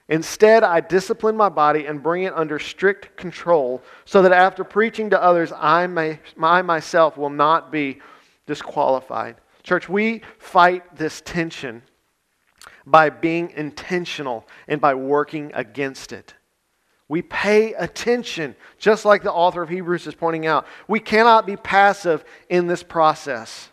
Instead, 0.07 0.63
I 0.63 0.81
discipline 0.81 1.35
my 1.35 1.49
body 1.49 1.85
and 1.85 2.03
bring 2.03 2.23
it 2.23 2.33
under 2.35 2.59
strict 2.59 3.17
control 3.17 3.81
so 4.05 4.21
that 4.21 4.31
after 4.31 4.63
preaching 4.63 5.09
to 5.11 5.21
others, 5.21 5.51
I, 5.55 5.87
may, 5.87 6.19
I 6.41 6.61
myself 6.61 7.17
will 7.17 7.29
not 7.29 7.71
be 7.71 8.01
disqualified. 8.45 9.37
Church, 9.65 9.89
we 9.89 10.21
fight 10.37 10.95
this 10.95 11.21
tension 11.21 11.81
by 12.85 13.09
being 13.09 13.49
intentional 13.49 14.47
and 14.67 14.79
by 14.79 14.93
working 14.93 15.51
against 15.55 16.13
it. 16.13 16.35
We 17.07 17.23
pay 17.23 17.73
attention, 17.73 18.55
just 18.77 19.05
like 19.05 19.23
the 19.23 19.33
author 19.33 19.63
of 19.63 19.69
Hebrews 19.69 20.05
is 20.05 20.13
pointing 20.13 20.45
out. 20.45 20.67
We 20.87 20.99
cannot 20.99 21.47
be 21.47 21.57
passive 21.57 22.23
in 22.47 22.67
this 22.67 22.83
process. 22.83 23.69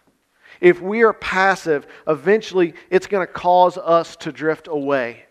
If 0.62 0.80
we 0.80 1.02
are 1.02 1.12
passive, 1.12 1.86
eventually 2.08 2.72
it's 2.88 3.06
going 3.06 3.26
to 3.26 3.32
cause 3.32 3.76
us 3.76 4.16
to 4.16 4.32
drift 4.32 4.68
away. 4.68 5.24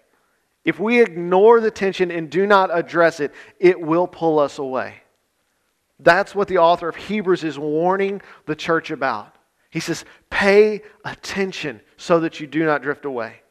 If 0.64 0.80
we 0.80 1.02
ignore 1.02 1.60
the 1.60 1.72
tension 1.72 2.12
and 2.12 2.30
do 2.30 2.46
not 2.46 2.70
address 2.72 3.20
it, 3.20 3.34
it 3.60 3.82
will 3.82 4.08
pull 4.08 4.38
us 4.38 4.60
away. 4.60 4.98
That's 6.00 6.36
what 6.36 6.48
the 6.48 6.60
author 6.60 6.88
of 6.88 6.96
Hebrews 6.96 7.44
is 7.44 7.58
warning 7.58 8.22
the 8.46 8.56
church 8.56 8.92
about. 8.92 9.36
He 9.72 9.80
says, 9.80 10.06
pay 10.30 10.82
attention 11.04 11.82
so 11.98 12.20
that 12.20 12.40
you 12.40 12.46
do 12.46 12.66
not 12.66 12.84
drift 12.84 13.06
away. 13.06 13.42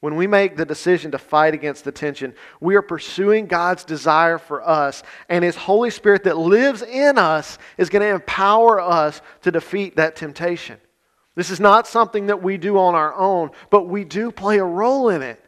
When 0.00 0.16
we 0.16 0.26
make 0.26 0.58
the 0.58 0.66
decision 0.66 1.12
to 1.12 1.18
fight 1.18 1.54
against 1.54 1.82
the 1.84 1.90
tension, 1.90 2.34
we 2.60 2.76
are 2.76 2.82
pursuing 2.82 3.46
God's 3.46 3.84
desire 3.84 4.36
for 4.36 4.62
us, 4.62 5.02
and 5.30 5.42
His 5.42 5.56
Holy 5.56 5.88
Spirit 5.88 6.24
that 6.24 6.36
lives 6.36 6.82
in 6.82 7.16
us 7.16 7.56
is 7.78 7.88
going 7.88 8.02
to 8.02 8.14
empower 8.14 8.78
us 8.78 9.22
to 9.40 9.50
defeat 9.50 9.96
that 9.96 10.14
temptation. 10.14 10.76
This 11.36 11.48
is 11.48 11.58
not 11.58 11.86
something 11.86 12.26
that 12.26 12.42
we 12.42 12.58
do 12.58 12.78
on 12.78 12.94
our 12.94 13.14
own, 13.14 13.50
but 13.70 13.88
we 13.88 14.04
do 14.04 14.30
play 14.30 14.58
a 14.58 14.64
role 14.64 15.08
in 15.08 15.22
it. 15.22 15.42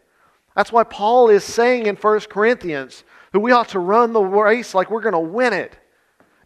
That's 0.55 0.73
why 0.73 0.85
Paul 0.85 1.29
is 1.29 1.45
saying 1.45 1.85
in 1.85 1.97
1 1.97 2.21
Corinthians 2.31 3.05
that 3.33 3.41
we 3.41 3.53
ought 3.53 3.69
to 3.69 3.79
run 3.79 4.15
the 4.15 4.23
race 4.23 4.75
like 4.75 4.91
we're 4.91 5.03
going 5.03 5.13
to 5.13 5.19
win 5.19 5.53
it, 5.53 5.79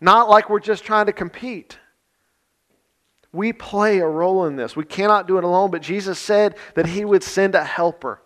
not 0.01 0.29
like 0.29 0.51
we're 0.51 0.59
just 0.59 0.83
trying 0.83 1.07
to 1.07 1.13
compete. 1.13 1.79
We 3.33 3.53
play 3.53 3.99
a 3.99 4.07
role 4.07 4.47
in 4.47 4.57
this. 4.57 4.75
We 4.75 4.85
cannot 4.85 5.29
do 5.29 5.39
it 5.39 5.45
alone, 5.45 5.71
but 5.71 5.83
Jesus 5.83 6.19
said 6.19 6.57
that 6.75 6.87
He 6.87 7.05
would 7.05 7.23
send 7.23 7.55
a 7.55 7.65
helper. 7.65 8.21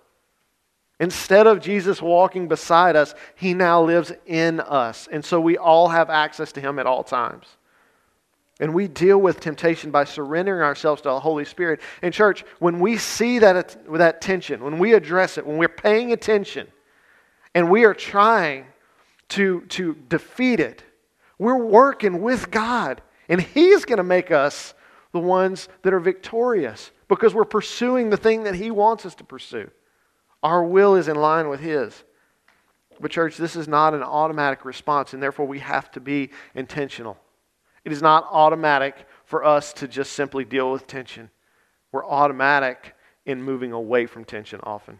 Instead 1.00 1.46
of 1.46 1.60
Jesus 1.60 2.00
walking 2.00 2.48
beside 2.48 2.96
us, 2.96 3.14
He 3.34 3.52
now 3.52 3.82
lives 3.82 4.12
in 4.26 4.60
us. 4.60 5.08
And 5.10 5.24
so 5.24 5.40
we 5.40 5.58
all 5.58 5.88
have 5.88 6.08
access 6.08 6.52
to 6.52 6.60
Him 6.60 6.78
at 6.78 6.86
all 6.86 7.04
times. 7.04 7.46
And 8.60 8.72
we 8.72 8.86
deal 8.86 9.18
with 9.18 9.40
temptation 9.40 9.90
by 9.90 10.04
surrendering 10.04 10.62
ourselves 10.62 11.02
to 11.02 11.08
the 11.08 11.20
Holy 11.20 11.44
Spirit. 11.44 11.80
In 12.02 12.12
church, 12.12 12.44
when 12.60 12.78
we 12.78 12.96
see 12.96 13.40
that, 13.40 13.76
that 13.92 14.20
tension, 14.20 14.62
when 14.62 14.78
we 14.78 14.94
address 14.94 15.36
it, 15.36 15.46
when 15.46 15.58
we're 15.58 15.68
paying 15.68 16.12
attention, 16.12 16.68
and 17.54 17.68
we 17.68 17.84
are 17.84 17.94
trying 17.94 18.66
to, 19.30 19.62
to 19.62 19.94
defeat 20.08 20.60
it, 20.60 20.84
we're 21.38 21.62
working 21.62 22.22
with 22.22 22.50
God. 22.50 23.02
And 23.28 23.40
He's 23.40 23.84
going 23.84 23.96
to 23.96 24.04
make 24.04 24.30
us 24.30 24.72
the 25.14 25.20
ones 25.20 25.68
that 25.82 25.94
are 25.94 26.00
victorious 26.00 26.90
because 27.06 27.32
we're 27.32 27.44
pursuing 27.44 28.10
the 28.10 28.16
thing 28.16 28.42
that 28.42 28.56
He 28.56 28.72
wants 28.72 29.06
us 29.06 29.14
to 29.14 29.24
pursue. 29.24 29.70
Our 30.42 30.64
will 30.64 30.96
is 30.96 31.06
in 31.06 31.14
line 31.14 31.48
with 31.48 31.60
His. 31.60 32.02
But, 33.00 33.12
church, 33.12 33.36
this 33.36 33.54
is 33.54 33.68
not 33.68 33.94
an 33.94 34.02
automatic 34.02 34.64
response, 34.64 35.14
and 35.14 35.22
therefore 35.22 35.46
we 35.46 35.60
have 35.60 35.88
to 35.92 36.00
be 36.00 36.30
intentional. 36.56 37.16
It 37.84 37.92
is 37.92 38.02
not 38.02 38.26
automatic 38.28 39.06
for 39.24 39.44
us 39.44 39.72
to 39.74 39.86
just 39.86 40.14
simply 40.14 40.44
deal 40.44 40.72
with 40.72 40.88
tension. 40.88 41.30
We're 41.92 42.04
automatic 42.04 42.96
in 43.24 43.40
moving 43.40 43.70
away 43.70 44.06
from 44.06 44.24
tension 44.24 44.58
often. 44.64 44.98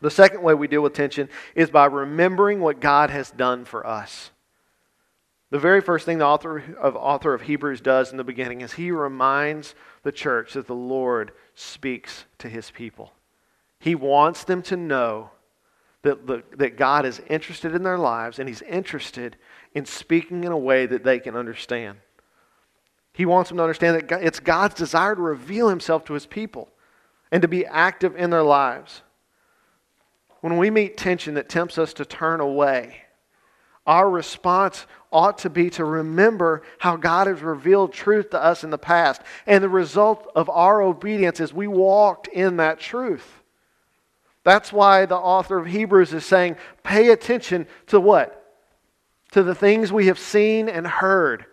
The 0.00 0.10
second 0.10 0.42
way 0.42 0.54
we 0.54 0.68
deal 0.68 0.82
with 0.82 0.94
tension 0.94 1.28
is 1.54 1.68
by 1.68 1.84
remembering 1.84 2.60
what 2.60 2.80
God 2.80 3.10
has 3.10 3.30
done 3.30 3.66
for 3.66 3.86
us. 3.86 4.30
The 5.52 5.58
very 5.58 5.82
first 5.82 6.06
thing 6.06 6.16
the 6.16 6.24
author 6.24 6.64
of, 6.80 6.96
author 6.96 7.34
of 7.34 7.42
Hebrews 7.42 7.82
does 7.82 8.10
in 8.10 8.16
the 8.16 8.24
beginning 8.24 8.62
is 8.62 8.72
he 8.72 8.90
reminds 8.90 9.74
the 10.02 10.10
church 10.10 10.54
that 10.54 10.66
the 10.66 10.74
Lord 10.74 11.32
speaks 11.54 12.24
to 12.38 12.48
his 12.48 12.70
people. 12.70 13.12
He 13.78 13.94
wants 13.94 14.44
them 14.44 14.62
to 14.62 14.78
know 14.78 15.28
that, 16.04 16.26
the, 16.26 16.42
that 16.56 16.78
God 16.78 17.04
is 17.04 17.20
interested 17.28 17.74
in 17.74 17.82
their 17.82 17.98
lives 17.98 18.38
and 18.38 18.48
he's 18.48 18.62
interested 18.62 19.36
in 19.74 19.84
speaking 19.84 20.44
in 20.44 20.52
a 20.52 20.58
way 20.58 20.86
that 20.86 21.04
they 21.04 21.20
can 21.20 21.36
understand. 21.36 21.98
He 23.12 23.26
wants 23.26 23.50
them 23.50 23.58
to 23.58 23.62
understand 23.62 24.08
that 24.08 24.22
it's 24.22 24.40
God's 24.40 24.76
desire 24.76 25.14
to 25.14 25.20
reveal 25.20 25.68
himself 25.68 26.06
to 26.06 26.14
his 26.14 26.24
people 26.24 26.70
and 27.30 27.42
to 27.42 27.48
be 27.48 27.66
active 27.66 28.16
in 28.16 28.30
their 28.30 28.42
lives. 28.42 29.02
When 30.40 30.56
we 30.56 30.70
meet 30.70 30.96
tension 30.96 31.34
that 31.34 31.50
tempts 31.50 31.76
us 31.76 31.92
to 31.92 32.06
turn 32.06 32.40
away, 32.40 33.02
our 33.86 34.08
response 34.08 34.86
ought 35.10 35.38
to 35.38 35.50
be 35.50 35.70
to 35.70 35.84
remember 35.84 36.62
how 36.78 36.96
God 36.96 37.26
has 37.26 37.42
revealed 37.42 37.92
truth 37.92 38.30
to 38.30 38.42
us 38.42 38.64
in 38.64 38.70
the 38.70 38.78
past. 38.78 39.20
And 39.46 39.62
the 39.62 39.68
result 39.68 40.30
of 40.34 40.48
our 40.48 40.80
obedience 40.80 41.40
is 41.40 41.52
we 41.52 41.66
walked 41.66 42.28
in 42.28 42.56
that 42.56 42.80
truth. 42.80 43.42
That's 44.44 44.72
why 44.72 45.06
the 45.06 45.16
author 45.16 45.58
of 45.58 45.66
Hebrews 45.66 46.12
is 46.12 46.24
saying, 46.24 46.56
pay 46.82 47.10
attention 47.10 47.66
to 47.88 48.00
what? 48.00 48.38
To 49.32 49.42
the 49.42 49.54
things 49.54 49.92
we 49.92 50.06
have 50.06 50.18
seen 50.18 50.68
and 50.68 50.86
heard, 50.86 51.46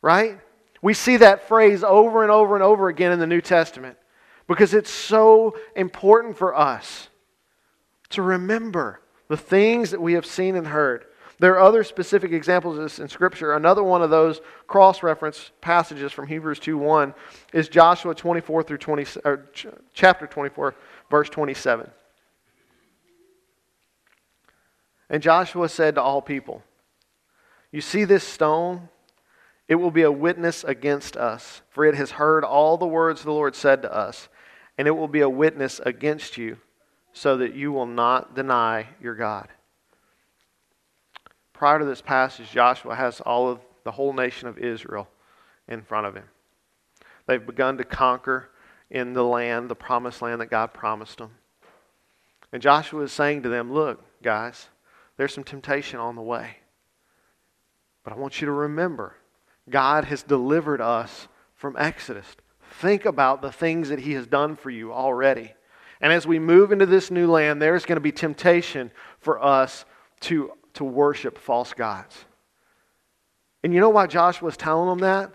right? 0.00 0.38
We 0.82 0.94
see 0.94 1.18
that 1.18 1.48
phrase 1.48 1.84
over 1.84 2.22
and 2.22 2.32
over 2.32 2.54
and 2.54 2.64
over 2.64 2.88
again 2.88 3.12
in 3.12 3.18
the 3.18 3.26
New 3.26 3.42
Testament 3.42 3.98
because 4.46 4.72
it's 4.72 4.90
so 4.90 5.56
important 5.76 6.36
for 6.38 6.56
us 6.56 7.08
to 8.10 8.22
remember 8.22 9.00
the 9.28 9.36
things 9.36 9.90
that 9.90 10.00
we 10.00 10.14
have 10.14 10.26
seen 10.26 10.56
and 10.56 10.66
heard. 10.66 11.04
There 11.40 11.54
are 11.54 11.66
other 11.66 11.84
specific 11.84 12.32
examples 12.32 12.76
of 12.76 12.82
this 12.82 12.98
in 12.98 13.08
Scripture. 13.08 13.54
Another 13.54 13.82
one 13.82 14.02
of 14.02 14.10
those 14.10 14.42
cross 14.66 15.02
reference 15.02 15.52
passages 15.62 16.12
from 16.12 16.26
Hebrews 16.26 16.58
2 16.58 16.76
1 16.76 17.14
is 17.54 17.70
Joshua 17.70 18.14
24 18.14 18.62
through 18.62 18.76
20, 18.76 19.20
or 19.24 19.48
chapter 19.94 20.26
24, 20.26 20.74
verse 21.10 21.30
27. 21.30 21.90
And 25.08 25.22
Joshua 25.22 25.70
said 25.70 25.94
to 25.94 26.02
all 26.02 26.20
people, 26.20 26.62
You 27.72 27.80
see 27.80 28.04
this 28.04 28.22
stone? 28.22 28.90
It 29.66 29.76
will 29.76 29.90
be 29.90 30.02
a 30.02 30.12
witness 30.12 30.62
against 30.62 31.16
us, 31.16 31.62
for 31.70 31.86
it 31.86 31.94
has 31.94 32.10
heard 32.10 32.44
all 32.44 32.76
the 32.76 32.86
words 32.86 33.22
the 33.22 33.32
Lord 33.32 33.54
said 33.54 33.80
to 33.82 33.96
us, 33.96 34.28
and 34.76 34.86
it 34.86 34.90
will 34.90 35.08
be 35.08 35.20
a 35.20 35.28
witness 35.28 35.80
against 35.86 36.36
you, 36.36 36.58
so 37.14 37.38
that 37.38 37.54
you 37.54 37.72
will 37.72 37.86
not 37.86 38.34
deny 38.34 38.88
your 39.00 39.14
God 39.14 39.48
prior 41.60 41.78
to 41.78 41.84
this 41.84 42.00
passage, 42.00 42.50
Joshua 42.50 42.94
has 42.94 43.20
all 43.20 43.46
of 43.46 43.60
the 43.84 43.90
whole 43.90 44.14
nation 44.14 44.48
of 44.48 44.56
Israel 44.56 45.06
in 45.68 45.82
front 45.82 46.06
of 46.06 46.14
him. 46.14 46.24
They've 47.26 47.46
begun 47.46 47.76
to 47.76 47.84
conquer 47.84 48.48
in 48.88 49.12
the 49.12 49.22
land, 49.22 49.68
the 49.68 49.74
promised 49.74 50.22
land 50.22 50.40
that 50.40 50.46
God 50.46 50.72
promised 50.72 51.18
them. 51.18 51.32
And 52.50 52.62
Joshua 52.62 53.02
is 53.02 53.12
saying 53.12 53.42
to 53.42 53.50
them, 53.50 53.74
Look, 53.74 54.02
guys, 54.22 54.68
there's 55.18 55.34
some 55.34 55.44
temptation 55.44 56.00
on 56.00 56.16
the 56.16 56.22
way. 56.22 56.56
But 58.04 58.14
I 58.14 58.16
want 58.16 58.40
you 58.40 58.46
to 58.46 58.52
remember, 58.52 59.16
God 59.68 60.06
has 60.06 60.22
delivered 60.22 60.80
us 60.80 61.28
from 61.56 61.76
Exodus. 61.76 62.36
Think 62.80 63.04
about 63.04 63.42
the 63.42 63.52
things 63.52 63.90
that 63.90 64.00
He 64.00 64.14
has 64.14 64.26
done 64.26 64.56
for 64.56 64.70
you 64.70 64.94
already. 64.94 65.52
And 66.00 66.10
as 66.10 66.26
we 66.26 66.38
move 66.38 66.72
into 66.72 66.86
this 66.86 67.10
new 67.10 67.30
land, 67.30 67.60
there's 67.60 67.84
going 67.84 67.96
to 67.96 68.00
be 68.00 68.12
temptation 68.12 68.90
for 69.18 69.44
us 69.44 69.84
to 70.20 70.52
to 70.74 70.84
worship 70.84 71.38
false 71.38 71.72
gods. 71.72 72.24
And 73.62 73.74
you 73.74 73.80
know 73.80 73.90
why 73.90 74.06
Joshua 74.06 74.46
was 74.46 74.56
telling 74.56 74.88
them 74.88 75.00
that? 75.00 75.32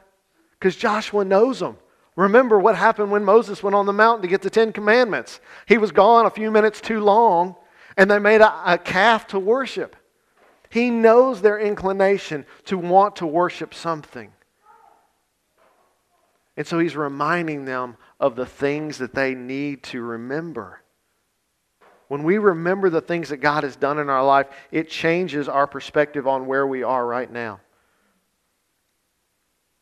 Because 0.59 0.75
Joshua 0.75 1.23
knows 1.23 1.59
them. 1.59 1.77
Remember 2.15 2.57
what 2.57 2.75
happened 2.75 3.11
when 3.11 3.25
Moses 3.25 3.61
went 3.61 3.75
on 3.75 3.85
the 3.85 3.93
mountain 3.93 4.21
to 4.21 4.27
get 4.27 4.41
the 4.41 4.49
Ten 4.49 4.71
Commandments. 4.71 5.41
He 5.65 5.77
was 5.77 5.91
gone 5.91 6.25
a 6.25 6.29
few 6.29 6.49
minutes 6.49 6.79
too 6.79 7.01
long, 7.01 7.55
and 7.97 8.09
they 8.09 8.19
made 8.19 8.41
a, 8.41 8.73
a 8.73 8.77
calf 8.77 9.27
to 9.27 9.39
worship. 9.39 9.95
He 10.69 10.89
knows 10.89 11.41
their 11.41 11.59
inclination 11.59 12.45
to 12.65 12.77
want 12.77 13.17
to 13.17 13.27
worship 13.27 13.73
something. 13.73 14.31
And 16.57 16.65
so 16.65 16.79
he's 16.79 16.95
reminding 16.95 17.65
them 17.65 17.97
of 18.19 18.35
the 18.35 18.45
things 18.45 18.97
that 18.99 19.13
they 19.13 19.35
need 19.35 19.83
to 19.83 20.01
remember. 20.01 20.81
When 22.15 22.23
we 22.23 22.37
remember 22.37 22.89
the 22.89 23.01
things 23.01 23.27
that 23.27 23.41
God 23.41 23.65
has 23.65 23.75
done 23.75 23.99
in 23.99 24.09
our 24.09 24.23
life, 24.23 24.47
it 24.71 24.89
changes 24.89 25.49
our 25.49 25.67
perspective 25.67 26.29
on 26.29 26.45
where 26.45 26.65
we 26.65 26.81
are 26.81 27.05
right 27.05 27.29
now. 27.29 27.59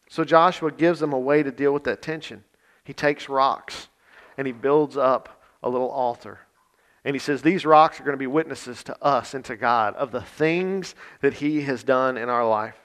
So 0.09 0.23
Joshua 0.23 0.71
gives 0.71 0.99
them 0.99 1.13
a 1.13 1.19
way 1.19 1.43
to 1.43 1.51
deal 1.51 1.71
with 1.75 1.83
that 1.83 2.01
tension. 2.01 2.43
He 2.85 2.91
takes 2.91 3.29
rocks 3.29 3.87
and 4.35 4.47
he 4.47 4.51
builds 4.51 4.97
up 4.97 5.43
a 5.61 5.69
little 5.69 5.91
altar. 5.91 6.39
And 7.05 7.15
he 7.15 7.19
says, 7.19 7.43
These 7.43 7.67
rocks 7.67 7.99
are 7.99 8.03
going 8.03 8.17
to 8.17 8.17
be 8.17 8.25
witnesses 8.25 8.83
to 8.85 8.97
us 8.99 9.35
and 9.35 9.45
to 9.45 9.55
God 9.55 9.93
of 9.93 10.09
the 10.09 10.21
things 10.21 10.95
that 11.21 11.35
he 11.35 11.61
has 11.61 11.83
done 11.83 12.17
in 12.17 12.29
our 12.29 12.49
life. 12.49 12.77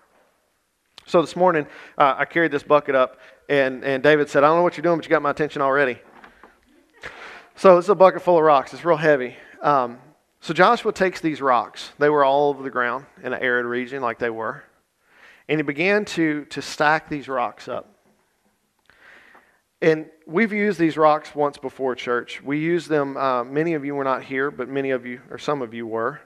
So 1.07 1.23
this 1.23 1.37
morning, 1.37 1.67
uh, 1.97 2.17
I 2.19 2.27
carried 2.27 2.53
this 2.53 2.65
bucket 2.65 2.95
up, 2.95 3.19
and, 3.49 3.83
and 3.83 4.03
David 4.03 4.29
said, 4.29 4.45
I 4.45 4.49
don't 4.49 4.59
know 4.59 4.63
what 4.63 4.77
you're 4.77 4.83
doing, 4.83 4.99
but 4.99 5.07
you 5.07 5.11
got 5.11 5.23
my 5.23 5.31
attention 5.31 5.63
already. 5.63 5.99
So 7.59 7.77
it's 7.77 7.89
a 7.89 7.95
bucket 7.97 8.23
full 8.23 8.39
of 8.39 8.45
rocks. 8.45 8.73
It's 8.73 8.85
real 8.85 8.97
heavy. 8.97 9.35
Um, 9.63 9.99
so 10.41 10.55
Joshua 10.55 10.93
takes 10.93 11.21
these 11.21 11.43
rocks. 11.43 11.91
They 11.99 12.09
were 12.09 12.25
all 12.25 12.51
over 12.51 12.63
the 12.63 12.71
ground 12.71 13.07
in 13.21 13.33
an 13.33 13.43
arid 13.43 13.67
region, 13.67 14.01
like 14.01 14.21
they 14.21 14.31
were. 14.31 14.63
And 15.49 15.59
he 15.59 15.65
began 15.65 16.05
to, 16.05 16.45
to 16.45 16.63
stack 16.63 17.09
these 17.09 17.27
rocks 17.27 17.67
up. 17.67 17.93
And 19.83 20.09
we've 20.25 20.53
used 20.53 20.79
these 20.79 20.97
rocks 20.97 21.35
once 21.35 21.59
before, 21.59 21.97
church. 21.97 22.41
We 22.41 22.61
used 22.61 22.89
them, 22.89 23.17
uh, 23.17 23.43
many 23.43 23.75
of 23.75 23.85
you 23.85 23.97
were 23.97 24.05
not 24.05 24.23
here, 24.23 24.53
but 24.53 24.69
many 24.69 24.91
of 24.91 25.05
you, 25.05 25.21
or 25.29 25.37
some 25.37 25.61
of 25.61 25.75
you 25.75 25.85
were. 25.85 26.21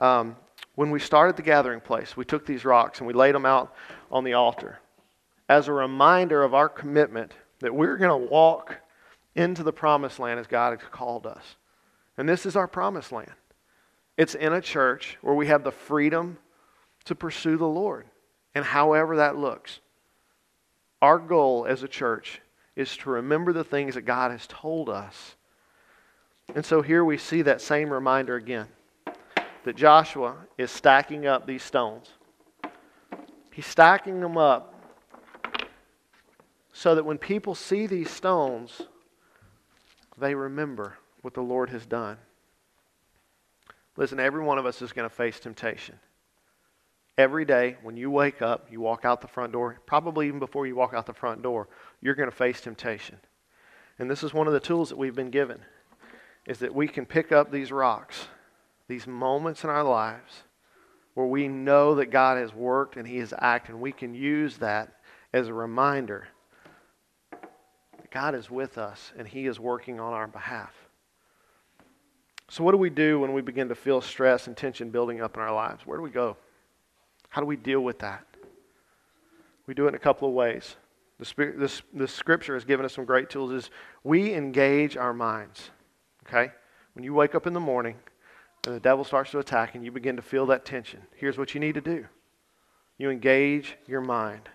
Um, 0.00 0.34
when 0.74 0.90
we 0.90 0.98
started 0.98 1.36
the 1.36 1.42
gathering 1.42 1.80
place, 1.80 2.16
we 2.16 2.24
took 2.24 2.44
these 2.44 2.64
rocks 2.64 2.98
and 2.98 3.06
we 3.06 3.12
laid 3.12 3.36
them 3.36 3.46
out 3.46 3.72
on 4.10 4.24
the 4.24 4.32
altar 4.32 4.80
as 5.48 5.68
a 5.68 5.72
reminder 5.72 6.42
of 6.42 6.54
our 6.54 6.68
commitment 6.68 7.34
that 7.60 7.72
we're 7.72 7.96
going 7.96 8.20
to 8.20 8.28
walk 8.28 8.81
into 9.34 9.62
the 9.62 9.72
promised 9.72 10.18
land 10.18 10.38
as 10.38 10.46
God 10.46 10.78
has 10.78 10.88
called 10.90 11.26
us. 11.26 11.56
And 12.16 12.28
this 12.28 12.44
is 12.44 12.56
our 12.56 12.68
promised 12.68 13.12
land. 13.12 13.32
It's 14.16 14.34
in 14.34 14.52
a 14.52 14.60
church 14.60 15.16
where 15.22 15.34
we 15.34 15.46
have 15.46 15.64
the 15.64 15.72
freedom 15.72 16.38
to 17.04 17.14
pursue 17.14 17.56
the 17.56 17.66
Lord, 17.66 18.06
and 18.54 18.64
however 18.64 19.16
that 19.16 19.36
looks. 19.36 19.80
Our 21.00 21.18
goal 21.18 21.66
as 21.66 21.82
a 21.82 21.88
church 21.88 22.40
is 22.76 22.96
to 22.98 23.10
remember 23.10 23.52
the 23.52 23.64
things 23.64 23.94
that 23.94 24.02
God 24.02 24.30
has 24.30 24.46
told 24.46 24.88
us. 24.88 25.36
And 26.54 26.64
so 26.64 26.82
here 26.82 27.04
we 27.04 27.18
see 27.18 27.42
that 27.42 27.60
same 27.60 27.90
reminder 27.90 28.36
again 28.36 28.68
that 29.64 29.76
Joshua 29.76 30.36
is 30.58 30.70
stacking 30.70 31.26
up 31.26 31.46
these 31.46 31.62
stones. 31.62 32.08
He's 33.52 33.66
stacking 33.66 34.20
them 34.20 34.36
up 34.36 34.74
so 36.72 36.94
that 36.94 37.04
when 37.04 37.18
people 37.18 37.54
see 37.54 37.86
these 37.86 38.10
stones, 38.10 38.82
they 40.18 40.34
remember 40.34 40.96
what 41.22 41.34
the 41.34 41.40
Lord 41.40 41.70
has 41.70 41.86
done. 41.86 42.18
Listen, 43.96 44.18
every 44.18 44.42
one 44.42 44.58
of 44.58 44.66
us 44.66 44.82
is 44.82 44.92
going 44.92 45.08
to 45.08 45.14
face 45.14 45.38
temptation. 45.38 45.96
Every 47.18 47.44
day 47.44 47.76
when 47.82 47.96
you 47.96 48.10
wake 48.10 48.40
up, 48.40 48.68
you 48.70 48.80
walk 48.80 49.04
out 49.04 49.20
the 49.20 49.28
front 49.28 49.52
door, 49.52 49.78
probably 49.86 50.28
even 50.28 50.38
before 50.38 50.66
you 50.66 50.74
walk 50.74 50.94
out 50.94 51.06
the 51.06 51.12
front 51.12 51.42
door, 51.42 51.68
you're 52.00 52.14
going 52.14 52.30
to 52.30 52.34
face 52.34 52.60
temptation. 52.60 53.18
And 53.98 54.10
this 54.10 54.22
is 54.22 54.32
one 54.32 54.46
of 54.46 54.54
the 54.54 54.60
tools 54.60 54.88
that 54.88 54.98
we've 54.98 55.14
been 55.14 55.30
given 55.30 55.60
is 56.46 56.58
that 56.60 56.74
we 56.74 56.88
can 56.88 57.06
pick 57.06 57.30
up 57.30 57.52
these 57.52 57.70
rocks, 57.70 58.26
these 58.88 59.06
moments 59.06 59.62
in 59.62 59.70
our 59.70 59.84
lives 59.84 60.42
where 61.14 61.26
we 61.26 61.46
know 61.46 61.94
that 61.96 62.06
God 62.06 62.38
has 62.38 62.54
worked 62.54 62.96
and 62.96 63.06
he 63.06 63.18
has 63.18 63.34
acted, 63.38 63.74
and 63.74 63.82
we 63.82 63.92
can 63.92 64.14
use 64.14 64.56
that 64.58 64.96
as 65.32 65.48
a 65.48 65.54
reminder 65.54 66.28
God 68.12 68.34
is 68.34 68.50
with 68.50 68.78
us 68.78 69.12
and 69.18 69.26
he 69.26 69.46
is 69.46 69.58
working 69.58 69.98
on 69.98 70.12
our 70.12 70.26
behalf. 70.28 70.74
So, 72.48 72.62
what 72.62 72.72
do 72.72 72.76
we 72.76 72.90
do 72.90 73.18
when 73.18 73.32
we 73.32 73.40
begin 73.40 73.70
to 73.70 73.74
feel 73.74 74.02
stress 74.02 74.46
and 74.46 74.54
tension 74.54 74.90
building 74.90 75.22
up 75.22 75.36
in 75.36 75.42
our 75.42 75.54
lives? 75.54 75.86
Where 75.86 75.96
do 75.96 76.02
we 76.02 76.10
go? 76.10 76.36
How 77.30 77.40
do 77.40 77.46
we 77.46 77.56
deal 77.56 77.80
with 77.80 78.00
that? 78.00 78.26
We 79.66 79.72
do 79.72 79.86
it 79.86 79.88
in 79.88 79.94
a 79.94 79.98
couple 79.98 80.28
of 80.28 80.34
ways. 80.34 80.76
The, 81.18 81.82
this, 81.94 82.12
scripture 82.12 82.52
has 82.52 82.64
given 82.64 82.84
us 82.84 82.92
some 82.92 83.06
great 83.06 83.30
tools. 83.30 83.52
Is 83.52 83.70
we 84.04 84.34
engage 84.34 84.98
our 84.98 85.14
minds. 85.14 85.70
Okay, 86.26 86.52
when 86.92 87.04
you 87.04 87.14
wake 87.14 87.34
up 87.34 87.46
in 87.46 87.54
the 87.54 87.60
morning 87.60 87.96
and 88.66 88.74
the 88.74 88.80
devil 88.80 89.02
starts 89.02 89.30
to 89.30 89.38
attack 89.38 89.74
and 89.74 89.82
you 89.82 89.90
begin 89.90 90.16
to 90.16 90.22
feel 90.22 90.44
that 90.46 90.66
tension, 90.66 91.00
here's 91.16 91.38
what 91.38 91.54
you 91.54 91.60
need 91.60 91.74
to 91.74 91.80
do. 91.80 92.04
You 92.98 93.08
engage 93.08 93.76
your 93.86 94.02
mind 94.02 94.50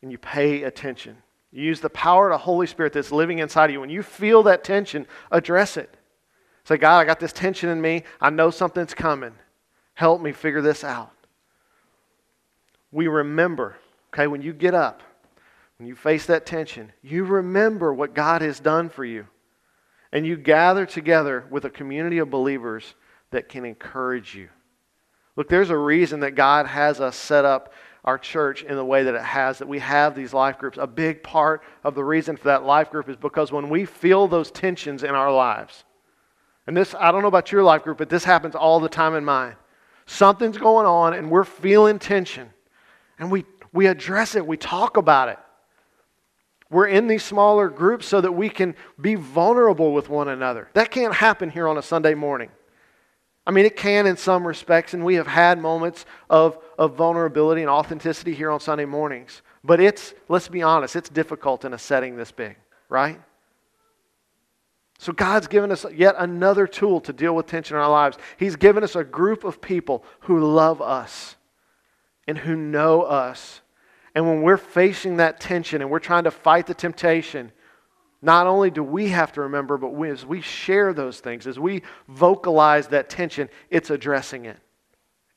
and 0.00 0.10
you 0.10 0.16
pay 0.16 0.62
attention. 0.62 1.18
You 1.56 1.62
use 1.62 1.80
the 1.80 1.88
power 1.88 2.28
of 2.28 2.34
the 2.34 2.44
Holy 2.44 2.66
Spirit 2.66 2.92
that's 2.92 3.10
living 3.10 3.38
inside 3.38 3.66
of 3.66 3.70
you. 3.70 3.80
When 3.80 3.88
you 3.88 4.02
feel 4.02 4.42
that 4.42 4.62
tension, 4.62 5.06
address 5.30 5.78
it. 5.78 5.96
Say, 6.64 6.76
God, 6.76 6.98
I 6.98 7.06
got 7.06 7.18
this 7.18 7.32
tension 7.32 7.70
in 7.70 7.80
me. 7.80 8.02
I 8.20 8.28
know 8.28 8.50
something's 8.50 8.92
coming. 8.92 9.32
Help 9.94 10.20
me 10.20 10.32
figure 10.32 10.60
this 10.60 10.84
out. 10.84 11.12
We 12.92 13.08
remember, 13.08 13.74
okay, 14.12 14.26
when 14.26 14.42
you 14.42 14.52
get 14.52 14.74
up, 14.74 15.02
when 15.78 15.88
you 15.88 15.94
face 15.94 16.26
that 16.26 16.44
tension, 16.44 16.92
you 17.00 17.24
remember 17.24 17.94
what 17.94 18.12
God 18.14 18.42
has 18.42 18.60
done 18.60 18.90
for 18.90 19.06
you. 19.06 19.26
And 20.12 20.26
you 20.26 20.36
gather 20.36 20.84
together 20.84 21.46
with 21.48 21.64
a 21.64 21.70
community 21.70 22.18
of 22.18 22.28
believers 22.28 22.94
that 23.30 23.48
can 23.48 23.64
encourage 23.64 24.34
you. 24.34 24.50
Look, 25.36 25.48
there's 25.48 25.70
a 25.70 25.78
reason 25.78 26.20
that 26.20 26.32
God 26.32 26.66
has 26.66 27.00
us 27.00 27.16
set 27.16 27.46
up 27.46 27.72
our 28.06 28.18
church 28.18 28.62
in 28.62 28.76
the 28.76 28.84
way 28.84 29.02
that 29.02 29.14
it 29.14 29.22
has, 29.22 29.58
that 29.58 29.66
we 29.66 29.80
have 29.80 30.14
these 30.14 30.32
life 30.32 30.58
groups. 30.58 30.78
A 30.80 30.86
big 30.86 31.22
part 31.22 31.62
of 31.82 31.96
the 31.96 32.04
reason 32.04 32.36
for 32.36 32.44
that 32.44 32.64
life 32.64 32.90
group 32.90 33.08
is 33.08 33.16
because 33.16 33.50
when 33.50 33.68
we 33.68 33.84
feel 33.84 34.28
those 34.28 34.50
tensions 34.50 35.02
in 35.02 35.10
our 35.10 35.32
lives, 35.32 35.84
and 36.68 36.76
this, 36.76 36.94
I 36.98 37.10
don't 37.10 37.22
know 37.22 37.28
about 37.28 37.50
your 37.50 37.64
life 37.64 37.82
group, 37.82 37.98
but 37.98 38.08
this 38.08 38.24
happens 38.24 38.54
all 38.54 38.80
the 38.80 38.88
time 38.88 39.14
in 39.14 39.24
mine. 39.24 39.56
Something's 40.06 40.58
going 40.58 40.86
on 40.86 41.14
and 41.14 41.30
we're 41.30 41.44
feeling 41.44 41.98
tension. 41.98 42.50
And 43.18 43.30
we, 43.30 43.44
we 43.72 43.86
address 43.86 44.36
it, 44.36 44.46
we 44.46 44.56
talk 44.56 44.96
about 44.96 45.28
it. 45.28 45.38
We're 46.70 46.88
in 46.88 47.06
these 47.06 47.22
smaller 47.22 47.68
groups 47.68 48.06
so 48.06 48.20
that 48.20 48.32
we 48.32 48.48
can 48.48 48.74
be 49.00 49.14
vulnerable 49.14 49.92
with 49.92 50.08
one 50.08 50.28
another. 50.28 50.68
That 50.74 50.90
can't 50.90 51.14
happen 51.14 51.50
here 51.50 51.68
on 51.68 51.78
a 51.78 51.82
Sunday 51.82 52.14
morning. 52.14 52.50
I 53.46 53.52
mean, 53.52 53.64
it 53.64 53.76
can 53.76 54.06
in 54.06 54.16
some 54.16 54.46
respects, 54.46 54.92
and 54.92 55.04
we 55.04 55.14
have 55.14 55.28
had 55.28 55.60
moments 55.60 56.04
of, 56.28 56.58
of 56.78 56.96
vulnerability 56.96 57.60
and 57.60 57.70
authenticity 57.70 58.34
here 58.34 58.50
on 58.50 58.58
Sunday 58.58 58.84
mornings. 58.84 59.42
But 59.62 59.80
it's, 59.80 60.14
let's 60.28 60.48
be 60.48 60.62
honest, 60.62 60.96
it's 60.96 61.08
difficult 61.08 61.64
in 61.64 61.72
a 61.72 61.78
setting 61.78 62.16
this 62.16 62.32
big, 62.32 62.56
right? 62.88 63.20
So 64.98 65.12
God's 65.12 65.46
given 65.46 65.70
us 65.70 65.84
yet 65.94 66.16
another 66.18 66.66
tool 66.66 67.00
to 67.02 67.12
deal 67.12 67.36
with 67.36 67.46
tension 67.46 67.76
in 67.76 67.82
our 67.82 67.90
lives. 67.90 68.16
He's 68.36 68.56
given 68.56 68.82
us 68.82 68.96
a 68.96 69.04
group 69.04 69.44
of 69.44 69.60
people 69.60 70.04
who 70.20 70.40
love 70.40 70.82
us 70.82 71.36
and 72.26 72.38
who 72.38 72.56
know 72.56 73.02
us. 73.02 73.60
And 74.14 74.26
when 74.26 74.42
we're 74.42 74.56
facing 74.56 75.18
that 75.18 75.38
tension 75.38 75.82
and 75.82 75.90
we're 75.90 75.98
trying 75.98 76.24
to 76.24 76.30
fight 76.30 76.66
the 76.66 76.74
temptation, 76.74 77.52
not 78.22 78.46
only 78.46 78.70
do 78.70 78.82
we 78.82 79.08
have 79.08 79.32
to 79.32 79.42
remember, 79.42 79.76
but 79.76 79.94
we, 79.94 80.10
as 80.10 80.24
we 80.24 80.40
share 80.40 80.92
those 80.92 81.20
things, 81.20 81.46
as 81.46 81.58
we 81.58 81.82
vocalize 82.08 82.88
that 82.88 83.10
tension, 83.10 83.48
it's 83.70 83.90
addressing 83.90 84.46
it. 84.46 84.58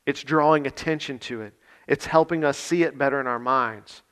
It's 0.06 0.22
drawing 0.22 0.66
attention 0.66 1.18
to 1.20 1.42
it. 1.42 1.54
It's 1.86 2.06
helping 2.06 2.44
us 2.44 2.56
see 2.56 2.82
it 2.82 2.96
better 2.96 3.20
in 3.20 3.26
our 3.26 3.38
minds. 3.38 4.02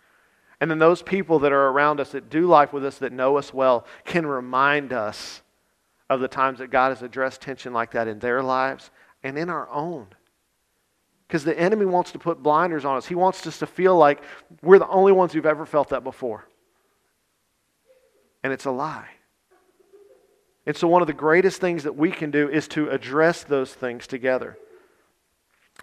And 0.61 0.71
then 0.71 0.79
those 0.79 1.03
people 1.03 1.39
that 1.41 1.53
are 1.53 1.69
around 1.69 2.01
us 2.01 2.13
that 2.13 2.31
do 2.31 2.47
life 2.47 2.73
with 2.73 2.85
us, 2.85 2.99
that 2.99 3.13
know 3.13 3.37
us 3.37 3.55
well, 3.55 3.87
can 4.05 4.27
remind 4.27 4.93
us 4.93 5.43
of 6.11 6.21
the 6.21 6.29
times 6.29 6.59
that 6.59 6.71
God 6.71 6.91
has 6.91 7.03
addressed 7.03 7.41
tension 7.41 7.73
like 7.73 7.93
that 7.93 8.09
in 8.09 8.19
their 8.19 8.43
lives 8.43 8.91
and 9.23 9.39
in 9.39 9.51
our 9.51 9.69
own. 9.71 10.09
Because 11.27 11.45
the 11.45 11.59
enemy 11.59 11.85
wants 11.85 12.13
to 12.13 12.19
put 12.19 12.43
blinders 12.43 12.85
on 12.85 12.97
us. 12.97 13.07
He 13.07 13.15
wants 13.15 13.47
us 13.47 13.59
to 13.59 13.67
feel 13.67 13.97
like 13.97 14.23
we're 14.63 14.79
the 14.79 14.89
only 14.89 15.13
ones 15.13 15.33
who've 15.33 15.47
ever 15.47 15.67
felt 15.67 15.91
that 15.91 16.03
before. 16.03 16.48
And 18.43 18.53
it's 18.53 18.65
a 18.65 18.71
lie. 18.71 19.09
And 20.67 20.77
so, 20.77 20.87
one 20.87 21.03
of 21.03 21.09
the 21.09 21.15
greatest 21.15 21.61
things 21.61 21.85
that 21.85 21.97
we 21.97 22.11
can 22.11 22.31
do 22.31 22.49
is 22.49 22.69
to 22.69 22.91
address 22.91 23.43
those 23.43 23.73
things 23.73 24.07
together. 24.07 24.59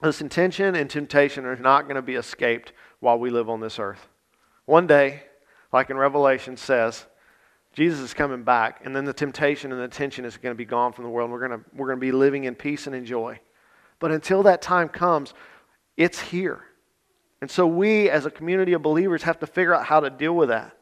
Listen, 0.02 0.30
tension 0.30 0.76
and 0.76 0.89
temptation 0.89 1.46
are 1.46 1.56
not 1.56 1.84
going 1.84 1.96
to 1.96 2.02
be 2.02 2.15
escaped 2.15 2.74
while 3.00 3.18
we 3.18 3.30
live 3.30 3.50
on 3.50 3.62
this 3.62 3.80
earth. 3.80 4.08
One 4.65 4.88
day, 4.88 5.24
like 5.72 5.89
in 5.89 5.98
Revelation 5.98 6.58
says, 6.58 7.06
Jesus 7.74 8.00
is 8.00 8.13
coming 8.13 8.44
back, 8.44 8.82
and 8.86 8.96
then 8.96 9.06
the 9.06 9.13
temptation 9.13 9.72
and 9.72 9.82
the 9.82 9.88
tension 9.88 10.24
is 10.24 10.38
going 10.38 10.54
to 10.54 10.58
be 10.58 10.65
gone 10.65 10.94
from 10.94 11.04
the 11.04 11.10
world, 11.10 11.32
we're 11.32 11.46
going 11.46 11.60
to, 11.60 11.65
we're 11.76 11.88
going 11.88 12.00
to 12.00 12.06
be 12.06 12.12
living 12.12 12.46
in 12.46 12.56
peace 12.56 12.88
and 12.88 12.96
in 12.96 13.06
joy. 13.06 13.39
But 14.00 14.12
until 14.12 14.44
that 14.44 14.62
time 14.62 14.89
comes, 14.89 15.34
it's 15.98 16.20
here. 16.20 16.62
And 17.41 17.50
so 17.50 17.68
we, 17.68 18.10
as 18.10 18.26
a 18.26 18.32
community 18.32 18.74
of 18.74 18.82
believers, 18.82 19.24
have 19.24 19.39
to 19.39 19.48
figure 19.48 19.74
out 19.74 19.86
how 19.86 20.00
to 20.00 20.10
deal 20.10 20.36
with 20.36 20.50
that. 20.50 20.76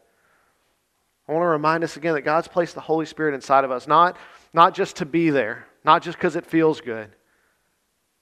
I 1.27 1.31
want 1.31 1.43
to 1.43 1.47
remind 1.47 1.83
us 1.83 1.95
again 1.95 2.13
that 2.15 2.21
God's 2.21 2.47
placed 2.47 2.75
the 2.75 2.81
Holy 2.81 3.05
Spirit 3.05 3.33
inside 3.33 3.63
of 3.63 3.71
us, 3.71 3.87
not, 3.87 4.17
not 4.53 4.73
just 4.73 4.97
to 4.97 5.05
be 5.05 5.29
there, 5.29 5.67
not 5.85 6.03
just 6.03 6.17
because 6.17 6.35
it 6.35 6.45
feels 6.45 6.81
good, 6.81 7.09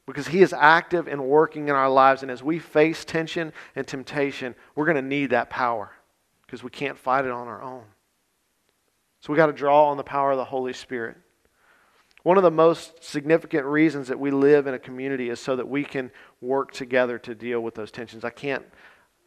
because 0.06 0.28
He 0.28 0.42
is 0.42 0.54
active 0.54 1.08
and 1.08 1.24
working 1.24 1.68
in 1.68 1.76
our 1.76 1.90
lives. 1.90 2.22
And 2.22 2.32
as 2.32 2.44
we 2.44 2.60
face 2.60 3.04
tension 3.04 3.54
and 3.76 3.88
temptation, 3.88 4.54
we're 4.76 4.86
going 4.86 4.96
to 4.96 5.02
need 5.02 5.32
that 5.32 5.50
power 5.50 5.92
because 6.46 6.64
we 6.64 6.70
can't 6.70 6.98
fight 6.98 7.26
it 7.26 7.32
on 7.32 7.48
our 7.48 7.62
own. 7.62 7.84
So 9.22 9.32
we 9.34 9.38
got 9.38 9.48
to 9.48 9.54
draw 9.54 9.90
on 9.90 9.98
the 9.98 10.04
power 10.04 10.32
of 10.32 10.38
the 10.38 10.46
Holy 10.46 10.74
Spirit. 10.74 11.18
One 12.24 12.38
of 12.38 12.44
the 12.44 12.52
most 12.52 13.04
significant 13.04 13.66
reasons 13.66 14.08
that 14.10 14.20
we 14.20 14.30
live 14.30 14.68
in 14.68 14.76
a 14.76 14.80
community 14.80 15.30
is 15.30 15.40
so 15.40 15.56
that 15.56 15.68
we 15.68 15.84
can 15.84 16.12
work 16.40 16.72
together 16.72 17.18
to 17.20 17.34
deal 17.34 17.62
with 17.62 17.74
those 17.74 17.90
tensions. 17.90 18.24
I 18.24 18.30
can't 18.30 18.66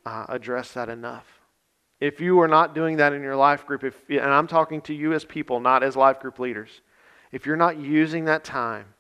uh, 0.06 0.26
address 0.28 0.72
that 0.72 0.88
enough. 0.88 1.33
If 2.04 2.20
you 2.20 2.38
are 2.40 2.48
not 2.48 2.74
doing 2.74 2.98
that 2.98 3.14
in 3.14 3.22
your 3.22 3.34
life 3.34 3.64
group, 3.64 3.82
if, 3.82 3.98
and 4.10 4.20
I'm 4.20 4.46
talking 4.46 4.82
to 4.82 4.92
you 4.92 5.14
as 5.14 5.24
people, 5.24 5.58
not 5.58 5.82
as 5.82 5.96
life 5.96 6.20
group 6.20 6.38
leaders, 6.38 6.82
if 7.32 7.46
you're 7.46 7.56
not 7.56 7.78
using 7.78 8.26
that 8.26 8.44
time 8.44 8.92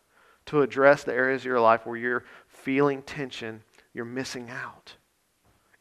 to 0.46 0.62
address 0.62 1.04
the 1.04 1.12
areas 1.12 1.42
of 1.42 1.44
your 1.44 1.60
life 1.60 1.84
where 1.84 1.98
you're 1.98 2.24
feeling 2.46 3.02
tension, 3.02 3.62
you're 3.92 4.06
missing 4.06 4.48
out. 4.48 4.94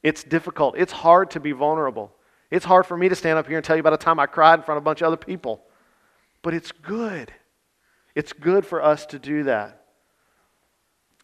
It's 0.03 0.21
difficult. 0.21 0.75
It's 0.77 0.91
hard 0.91 1.31
to 1.31 1.39
be 1.39 1.53
vulnerable. 1.53 2.11
It's 2.51 2.65
hard 2.65 2.85
for 2.85 2.97
me 2.97 3.07
to 3.07 3.15
stand 3.15 3.39
up 3.39 3.47
here 3.47 3.55
and 3.55 3.63
tell 3.63 3.77
you 3.77 3.79
about 3.79 3.93
a 3.93 3.97
time 3.97 4.19
I 4.19 4.25
cried 4.25 4.59
in 4.59 4.63
front 4.63 4.75
of 4.75 4.83
a 4.83 4.85
bunch 4.85 4.99
of 4.99 5.07
other 5.07 5.15
people. 5.15 5.63
But 6.41 6.53
it's 6.53 6.73
good. 6.73 7.31
It's 8.15 8.33
good 8.33 8.65
for 8.65 8.83
us 8.83 9.05
to 9.05 9.17
do 9.17 9.43
that. 9.43 9.85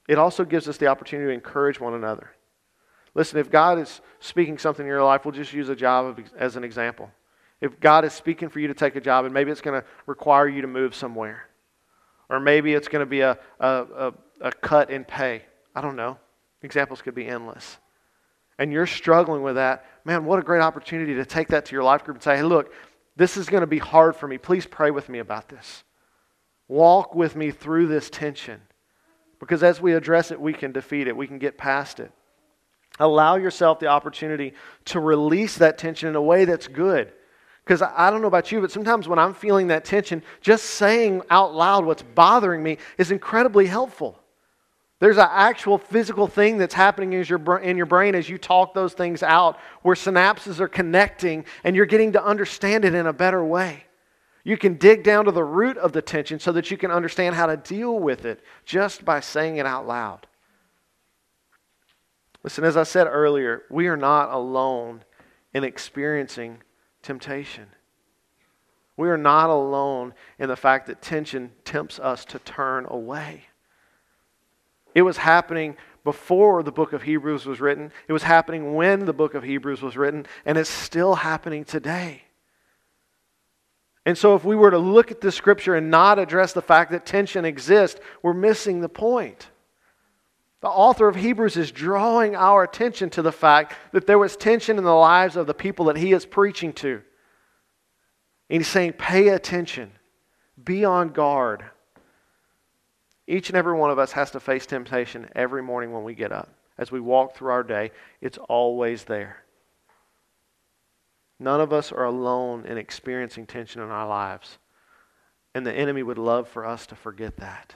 It 0.07 0.17
also 0.17 0.45
gives 0.45 0.69
us 0.69 0.77
the 0.77 0.87
opportunity 0.87 1.27
to 1.27 1.33
encourage 1.33 1.77
one 1.77 1.93
another. 1.93 2.31
Listen, 3.19 3.37
if 3.37 3.51
God 3.51 3.79
is 3.79 3.99
speaking 4.21 4.57
something 4.57 4.85
in 4.85 4.87
your 4.87 5.03
life, 5.03 5.25
we'll 5.25 5.33
just 5.33 5.51
use 5.51 5.67
a 5.67 5.75
job 5.75 6.21
as 6.37 6.55
an 6.55 6.63
example. 6.63 7.11
If 7.59 7.77
God 7.77 8.05
is 8.05 8.13
speaking 8.13 8.47
for 8.47 8.61
you 8.61 8.69
to 8.69 8.73
take 8.73 8.95
a 8.95 9.01
job, 9.01 9.25
and 9.25 9.33
maybe 9.33 9.51
it's 9.51 9.59
going 9.59 9.81
to 9.81 9.85
require 10.05 10.47
you 10.47 10.61
to 10.61 10.69
move 10.69 10.95
somewhere, 10.95 11.43
or 12.29 12.39
maybe 12.39 12.73
it's 12.73 12.87
going 12.87 13.01
to 13.01 13.05
be 13.05 13.19
a, 13.19 13.37
a, 13.59 13.67
a, 13.67 14.13
a 14.39 14.51
cut 14.53 14.89
in 14.89 15.03
pay. 15.03 15.41
I 15.75 15.81
don't 15.81 15.97
know. 15.97 16.17
Examples 16.61 17.01
could 17.01 17.13
be 17.13 17.27
endless. 17.27 17.77
And 18.57 18.71
you're 18.71 18.87
struggling 18.87 19.41
with 19.41 19.55
that, 19.55 19.85
man, 20.05 20.23
what 20.23 20.39
a 20.39 20.41
great 20.41 20.61
opportunity 20.61 21.15
to 21.15 21.25
take 21.25 21.49
that 21.49 21.65
to 21.65 21.75
your 21.75 21.83
life 21.83 22.05
group 22.05 22.15
and 22.15 22.23
say, 22.23 22.37
hey, 22.37 22.43
look, 22.43 22.71
this 23.17 23.35
is 23.35 23.49
going 23.49 23.61
to 23.61 23.67
be 23.67 23.79
hard 23.79 24.15
for 24.15 24.29
me. 24.29 24.37
Please 24.37 24.65
pray 24.65 24.91
with 24.91 25.09
me 25.09 25.19
about 25.19 25.49
this. 25.49 25.83
Walk 26.69 27.15
with 27.15 27.35
me 27.35 27.51
through 27.51 27.87
this 27.87 28.09
tension. 28.09 28.61
Because 29.41 29.61
as 29.61 29.81
we 29.81 29.93
address 29.93 30.31
it, 30.31 30.39
we 30.39 30.53
can 30.53 30.71
defeat 30.71 31.09
it, 31.09 31.17
we 31.17 31.27
can 31.27 31.37
get 31.37 31.57
past 31.57 31.99
it. 31.99 32.13
Allow 32.99 33.35
yourself 33.35 33.79
the 33.79 33.87
opportunity 33.87 34.53
to 34.85 34.99
release 34.99 35.57
that 35.57 35.77
tension 35.77 36.09
in 36.09 36.15
a 36.15 36.21
way 36.21 36.45
that's 36.45 36.67
good. 36.67 37.11
Because 37.63 37.81
I 37.81 38.09
don't 38.09 38.21
know 38.21 38.27
about 38.27 38.51
you, 38.51 38.61
but 38.61 38.71
sometimes 38.71 39.07
when 39.07 39.19
I'm 39.19 39.33
feeling 39.33 39.67
that 39.67 39.85
tension, 39.85 40.23
just 40.41 40.65
saying 40.65 41.21
out 41.29 41.53
loud 41.53 41.85
what's 41.85 42.01
bothering 42.01 42.63
me 42.63 42.77
is 42.97 43.11
incredibly 43.11 43.67
helpful. 43.67 44.19
There's 44.99 45.17
an 45.17 45.27
actual 45.29 45.77
physical 45.77 46.27
thing 46.27 46.57
that's 46.57 46.73
happening 46.73 47.13
in 47.13 47.23
your, 47.23 47.57
in 47.59 47.77
your 47.77 47.85
brain 47.85 48.15
as 48.15 48.27
you 48.27 48.37
talk 48.37 48.73
those 48.73 48.93
things 48.93 49.23
out, 49.23 49.57
where 49.81 49.95
synapses 49.95 50.59
are 50.59 50.67
connecting 50.67 51.45
and 51.63 51.75
you're 51.75 51.85
getting 51.85 52.13
to 52.13 52.23
understand 52.23 52.83
it 52.83 52.93
in 52.93 53.07
a 53.07 53.13
better 53.13 53.43
way. 53.43 53.83
You 54.43 54.57
can 54.57 54.75
dig 54.75 55.03
down 55.03 55.25
to 55.25 55.31
the 55.31 55.43
root 55.43 55.77
of 55.77 55.93
the 55.93 56.01
tension 56.01 56.39
so 56.39 56.51
that 56.53 56.71
you 56.71 56.75
can 56.77 56.91
understand 56.91 57.35
how 57.35 57.45
to 57.45 57.55
deal 57.55 57.99
with 57.99 58.25
it 58.25 58.43
just 58.65 59.05
by 59.05 59.19
saying 59.19 59.57
it 59.57 59.65
out 59.65 59.87
loud. 59.87 60.27
Listen, 62.43 62.63
as 62.63 62.77
I 62.77 62.83
said 62.83 63.07
earlier, 63.07 63.63
we 63.69 63.87
are 63.87 63.97
not 63.97 64.31
alone 64.31 65.03
in 65.53 65.63
experiencing 65.63 66.59
temptation. 67.01 67.67
We 68.95 69.09
are 69.09 69.17
not 69.17 69.49
alone 69.49 70.13
in 70.37 70.49
the 70.49 70.55
fact 70.55 70.87
that 70.87 71.01
tension 71.01 71.51
tempts 71.63 71.99
us 71.99 72.25
to 72.25 72.39
turn 72.39 72.85
away. 72.89 73.45
It 74.95 75.03
was 75.03 75.17
happening 75.17 75.77
before 76.03 76.63
the 76.63 76.71
book 76.71 76.93
of 76.93 77.03
Hebrews 77.03 77.45
was 77.45 77.59
written, 77.59 77.91
it 78.07 78.13
was 78.13 78.23
happening 78.23 78.73
when 78.73 79.05
the 79.05 79.13
book 79.13 79.33
of 79.35 79.43
Hebrews 79.43 79.81
was 79.81 79.97
written, 79.97 80.25
and 80.45 80.57
it's 80.57 80.69
still 80.69 81.15
happening 81.15 81.65
today. 81.65 82.23
And 84.05 84.17
so, 84.17 84.33
if 84.33 84.43
we 84.43 84.55
were 84.55 84.71
to 84.71 84.79
look 84.79 85.11
at 85.11 85.21
the 85.21 85.31
scripture 85.31 85.75
and 85.75 85.91
not 85.91 86.19
address 86.19 86.53
the 86.53 86.61
fact 86.61 86.91
that 86.91 87.05
tension 87.05 87.45
exists, 87.45 87.99
we're 88.23 88.33
missing 88.33 88.81
the 88.81 88.89
point. 88.89 89.49
The 90.61 90.67
author 90.67 91.07
of 91.07 91.15
Hebrews 91.15 91.55
is 91.55 91.71
drawing 91.71 92.35
our 92.35 92.63
attention 92.63 93.09
to 93.11 93.21
the 93.21 93.31
fact 93.31 93.75
that 93.93 94.07
there 94.07 94.19
was 94.19 94.35
tension 94.35 94.77
in 94.77 94.83
the 94.83 94.91
lives 94.93 95.35
of 95.35 95.47
the 95.47 95.53
people 95.53 95.85
that 95.85 95.97
he 95.97 96.11
is 96.11 96.25
preaching 96.25 96.73
to. 96.73 97.01
And 98.49 98.61
he's 98.61 98.67
saying, 98.67 98.93
pay 98.93 99.29
attention, 99.29 99.91
be 100.61 100.83
on 100.83 101.09
guard. 101.09 101.63
Each 103.25 103.49
and 103.49 103.57
every 103.57 103.73
one 103.73 103.91
of 103.91 103.99
us 103.99 104.11
has 104.13 104.31
to 104.31 104.39
face 104.39 104.65
temptation 104.65 105.29
every 105.35 105.61
morning 105.61 105.93
when 105.93 106.03
we 106.03 106.15
get 106.15 106.31
up. 106.31 106.49
As 106.77 106.91
we 106.91 106.99
walk 106.99 107.35
through 107.35 107.51
our 107.51 107.63
day, 107.63 107.91
it's 108.21 108.37
always 108.37 109.03
there. 109.03 109.43
None 111.39 111.61
of 111.61 111.71
us 111.71 111.91
are 111.91 112.05
alone 112.05 112.65
in 112.65 112.77
experiencing 112.77 113.45
tension 113.45 113.81
in 113.81 113.89
our 113.89 114.07
lives. 114.07 114.57
And 115.55 115.65
the 115.65 115.73
enemy 115.73 116.03
would 116.03 116.17
love 116.17 116.49
for 116.49 116.65
us 116.65 116.85
to 116.87 116.95
forget 116.95 117.37
that. 117.37 117.75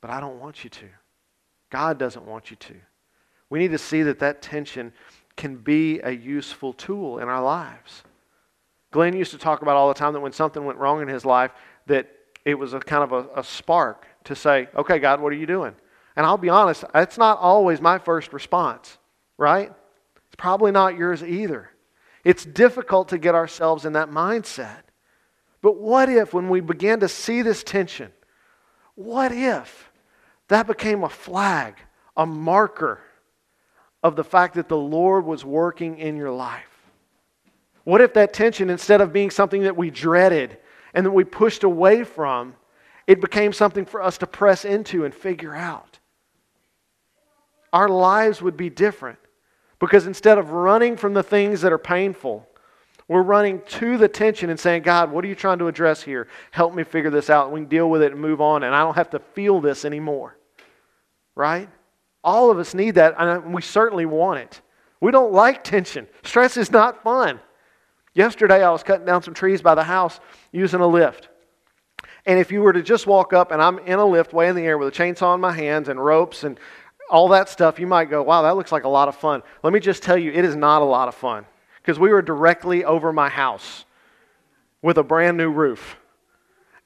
But 0.00 0.10
I 0.10 0.20
don't 0.20 0.40
want 0.40 0.64
you 0.64 0.70
to. 0.70 0.88
God 1.70 1.98
doesn't 1.98 2.26
want 2.26 2.50
you 2.50 2.56
to. 2.56 2.74
We 3.48 3.58
need 3.58 3.70
to 3.70 3.78
see 3.78 4.02
that 4.02 4.18
that 4.20 4.42
tension 4.42 4.92
can 5.36 5.56
be 5.56 6.00
a 6.00 6.10
useful 6.10 6.72
tool 6.72 7.18
in 7.18 7.28
our 7.28 7.42
lives. 7.42 8.02
Glenn 8.90 9.16
used 9.16 9.30
to 9.30 9.38
talk 9.38 9.62
about 9.62 9.76
all 9.76 9.88
the 9.88 9.94
time 9.94 10.12
that 10.12 10.20
when 10.20 10.32
something 10.32 10.64
went 10.64 10.78
wrong 10.78 11.00
in 11.00 11.08
his 11.08 11.24
life, 11.24 11.52
that 11.86 12.10
it 12.44 12.54
was 12.54 12.74
a 12.74 12.80
kind 12.80 13.04
of 13.04 13.12
a, 13.12 13.40
a 13.40 13.44
spark 13.44 14.06
to 14.24 14.34
say, 14.34 14.68
okay, 14.74 14.98
God, 14.98 15.20
what 15.20 15.32
are 15.32 15.36
you 15.36 15.46
doing? 15.46 15.74
And 16.16 16.26
I'll 16.26 16.38
be 16.38 16.48
honest, 16.48 16.84
it's 16.94 17.18
not 17.18 17.38
always 17.38 17.80
my 17.80 17.98
first 17.98 18.32
response, 18.32 18.98
right? 19.38 19.72
It's 20.26 20.36
probably 20.36 20.72
not 20.72 20.96
yours 20.96 21.22
either. 21.22 21.70
It's 22.24 22.44
difficult 22.44 23.08
to 23.08 23.18
get 23.18 23.34
ourselves 23.34 23.84
in 23.84 23.94
that 23.94 24.10
mindset. 24.10 24.82
But 25.62 25.76
what 25.76 26.08
if, 26.08 26.34
when 26.34 26.48
we 26.48 26.60
begin 26.60 27.00
to 27.00 27.08
see 27.08 27.42
this 27.42 27.62
tension, 27.62 28.12
what 28.94 29.32
if 29.32 29.89
that 30.50 30.66
became 30.66 31.04
a 31.04 31.08
flag, 31.08 31.76
a 32.16 32.26
marker 32.26 33.00
of 34.02 34.16
the 34.16 34.24
fact 34.24 34.54
that 34.54 34.68
the 34.68 34.76
Lord 34.76 35.24
was 35.24 35.44
working 35.44 35.98
in 35.98 36.16
your 36.16 36.32
life? 36.32 36.66
What 37.84 38.00
if 38.00 38.14
that 38.14 38.32
tension, 38.32 38.68
instead 38.68 39.00
of 39.00 39.12
being 39.12 39.30
something 39.30 39.62
that 39.62 39.76
we 39.76 39.90
dreaded 39.90 40.58
and 40.92 41.06
that 41.06 41.12
we 41.12 41.22
pushed 41.22 41.62
away 41.62 42.02
from, 42.02 42.54
it 43.06 43.20
became 43.20 43.52
something 43.52 43.84
for 43.84 44.02
us 44.02 44.18
to 44.18 44.26
press 44.26 44.64
into 44.64 45.04
and 45.04 45.14
figure 45.14 45.54
out? 45.54 46.00
Our 47.72 47.88
lives 47.88 48.42
would 48.42 48.56
be 48.56 48.70
different 48.70 49.20
because 49.78 50.08
instead 50.08 50.36
of 50.36 50.50
running 50.50 50.96
from 50.96 51.14
the 51.14 51.22
things 51.22 51.60
that 51.60 51.72
are 51.72 51.78
painful, 51.78 52.44
we're 53.06 53.22
running 53.22 53.62
to 53.66 53.98
the 53.98 54.08
tension 54.08 54.50
and 54.50 54.58
saying, 54.58 54.82
God, 54.82 55.12
what 55.12 55.24
are 55.24 55.28
you 55.28 55.36
trying 55.36 55.60
to 55.60 55.68
address 55.68 56.02
here? 56.02 56.26
Help 56.50 56.74
me 56.74 56.82
figure 56.82 57.10
this 57.10 57.30
out. 57.30 57.52
We 57.52 57.60
can 57.60 57.68
deal 57.68 57.88
with 57.88 58.02
it 58.02 58.10
and 58.10 58.20
move 58.20 58.40
on, 58.40 58.64
and 58.64 58.74
I 58.74 58.82
don't 58.82 58.96
have 58.96 59.10
to 59.10 59.20
feel 59.20 59.60
this 59.60 59.84
anymore 59.84 60.36
right? 61.34 61.68
All 62.22 62.50
of 62.50 62.58
us 62.58 62.74
need 62.74 62.96
that, 62.96 63.14
and 63.18 63.54
we 63.54 63.62
certainly 63.62 64.06
want 64.06 64.40
it. 64.40 64.60
We 65.00 65.10
don't 65.10 65.32
like 65.32 65.64
tension. 65.64 66.06
Stress 66.22 66.56
is 66.56 66.70
not 66.70 67.02
fun. 67.02 67.40
Yesterday, 68.14 68.62
I 68.62 68.70
was 68.70 68.82
cutting 68.82 69.06
down 69.06 69.22
some 69.22 69.34
trees 69.34 69.62
by 69.62 69.74
the 69.74 69.84
house 69.84 70.20
using 70.52 70.80
a 70.80 70.86
lift. 70.86 71.28
And 72.26 72.38
if 72.38 72.52
you 72.52 72.60
were 72.60 72.72
to 72.72 72.82
just 72.82 73.06
walk 73.06 73.32
up 73.32 73.50
and 73.50 73.62
I'm 73.62 73.78
in 73.80 73.98
a 73.98 74.04
lift 74.04 74.32
way 74.32 74.48
in 74.48 74.56
the 74.56 74.62
air 74.62 74.76
with 74.76 74.88
a 74.88 74.90
chainsaw 74.90 75.34
in 75.34 75.40
my 75.40 75.52
hands 75.52 75.88
and 75.88 76.04
ropes 76.04 76.44
and 76.44 76.58
all 77.08 77.28
that 77.28 77.48
stuff, 77.48 77.78
you 77.78 77.86
might 77.86 78.10
go, 78.10 78.22
wow, 78.22 78.42
that 78.42 78.56
looks 78.56 78.72
like 78.72 78.84
a 78.84 78.88
lot 78.88 79.08
of 79.08 79.16
fun. 79.16 79.42
Let 79.62 79.72
me 79.72 79.80
just 79.80 80.02
tell 80.02 80.18
you, 80.18 80.30
it 80.30 80.44
is 80.44 80.54
not 80.54 80.82
a 80.82 80.84
lot 80.84 81.08
of 81.08 81.14
fun 81.14 81.46
because 81.80 81.98
we 81.98 82.10
were 82.10 82.22
directly 82.22 82.84
over 82.84 83.12
my 83.12 83.28
house 83.28 83.84
with 84.82 84.98
a 84.98 85.02
brand 85.02 85.36
new 85.36 85.50
roof. 85.50 85.96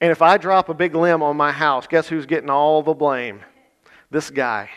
And 0.00 0.10
if 0.10 0.22
I 0.22 0.36
drop 0.36 0.68
a 0.68 0.74
big 0.74 0.94
limb 0.94 1.22
on 1.22 1.36
my 1.36 1.52
house, 1.52 1.86
guess 1.86 2.08
who's 2.08 2.26
getting 2.26 2.50
all 2.50 2.82
the 2.82 2.94
blame? 2.94 3.40
This 4.14 4.30
guy. 4.30 4.70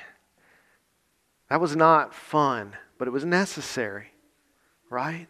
That 1.52 1.62
was 1.62 1.76
not 1.76 2.14
fun, 2.14 2.76
but 2.98 3.08
it 3.08 3.12
was 3.12 3.24
necessary, 3.24 4.08
right? 4.90 5.28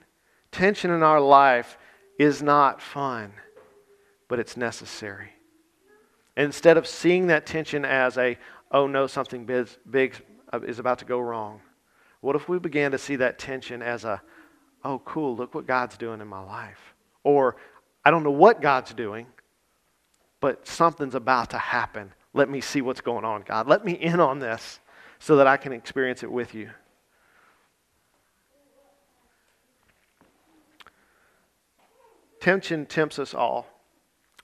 Tension 0.49 0.91
in 0.91 1.03
our 1.03 1.19
life 1.19 1.77
is 2.17 2.41
not 2.41 2.81
fun, 2.81 3.33
but 4.29 4.39
it's 4.39 4.55
necessary. 4.55 5.31
Instead 6.37 6.77
of 6.77 6.87
seeing 6.87 7.27
that 7.27 7.45
tension 7.45 7.83
as 7.83 8.17
a, 8.17 8.37
oh 8.71 8.87
no, 8.87 9.07
something 9.07 9.45
big, 9.45 9.67
big 9.89 10.15
is 10.63 10.79
about 10.79 10.99
to 10.99 11.05
go 11.05 11.19
wrong, 11.19 11.59
what 12.21 12.37
if 12.37 12.47
we 12.47 12.59
began 12.59 12.91
to 12.91 12.97
see 12.97 13.17
that 13.17 13.37
tension 13.37 13.81
as 13.81 14.05
a, 14.05 14.21
oh 14.85 14.99
cool, 15.03 15.35
look 15.35 15.53
what 15.53 15.67
God's 15.67 15.97
doing 15.97 16.21
in 16.21 16.27
my 16.29 16.41
life? 16.41 16.95
Or, 17.25 17.57
I 18.05 18.11
don't 18.11 18.23
know 18.23 18.31
what 18.31 18.61
God's 18.61 18.93
doing, 18.93 19.27
but 20.39 20.65
something's 20.65 21.15
about 21.15 21.49
to 21.49 21.57
happen 21.57 22.13
let 22.37 22.49
me 22.49 22.61
see 22.61 22.81
what's 22.81 23.01
going 23.01 23.25
on, 23.25 23.41
God. 23.41 23.67
Let 23.67 23.83
me 23.83 23.93
in 23.93 24.19
on 24.19 24.39
this 24.39 24.79
so 25.19 25.37
that 25.37 25.47
I 25.47 25.57
can 25.57 25.73
experience 25.73 26.23
it 26.23 26.31
with 26.31 26.53
you. 26.53 26.69
Tension 32.39 32.85
tempts 32.85 33.17
us 33.19 33.33
all, 33.33 33.67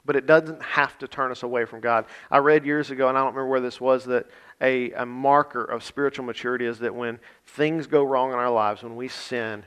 but 0.03 0.15
it 0.15 0.25
doesn't 0.25 0.61
have 0.61 0.97
to 0.97 1.07
turn 1.07 1.31
us 1.31 1.43
away 1.43 1.63
from 1.63 1.79
God. 1.79 2.05
I 2.29 2.39
read 2.39 2.65
years 2.65 2.89
ago, 2.89 3.07
and 3.07 3.17
I 3.17 3.21
don't 3.21 3.33
remember 3.33 3.47
where 3.47 3.61
this 3.61 3.79
was, 3.79 4.03
that 4.05 4.25
a, 4.59 4.91
a 4.93 5.05
marker 5.05 5.63
of 5.63 5.83
spiritual 5.83 6.25
maturity 6.25 6.65
is 6.65 6.79
that 6.79 6.93
when 6.93 7.19
things 7.45 7.87
go 7.87 8.03
wrong 8.03 8.33
in 8.33 8.39
our 8.39 8.49
lives, 8.49 8.83
when 8.83 8.95
we 8.95 9.07
sin, 9.07 9.65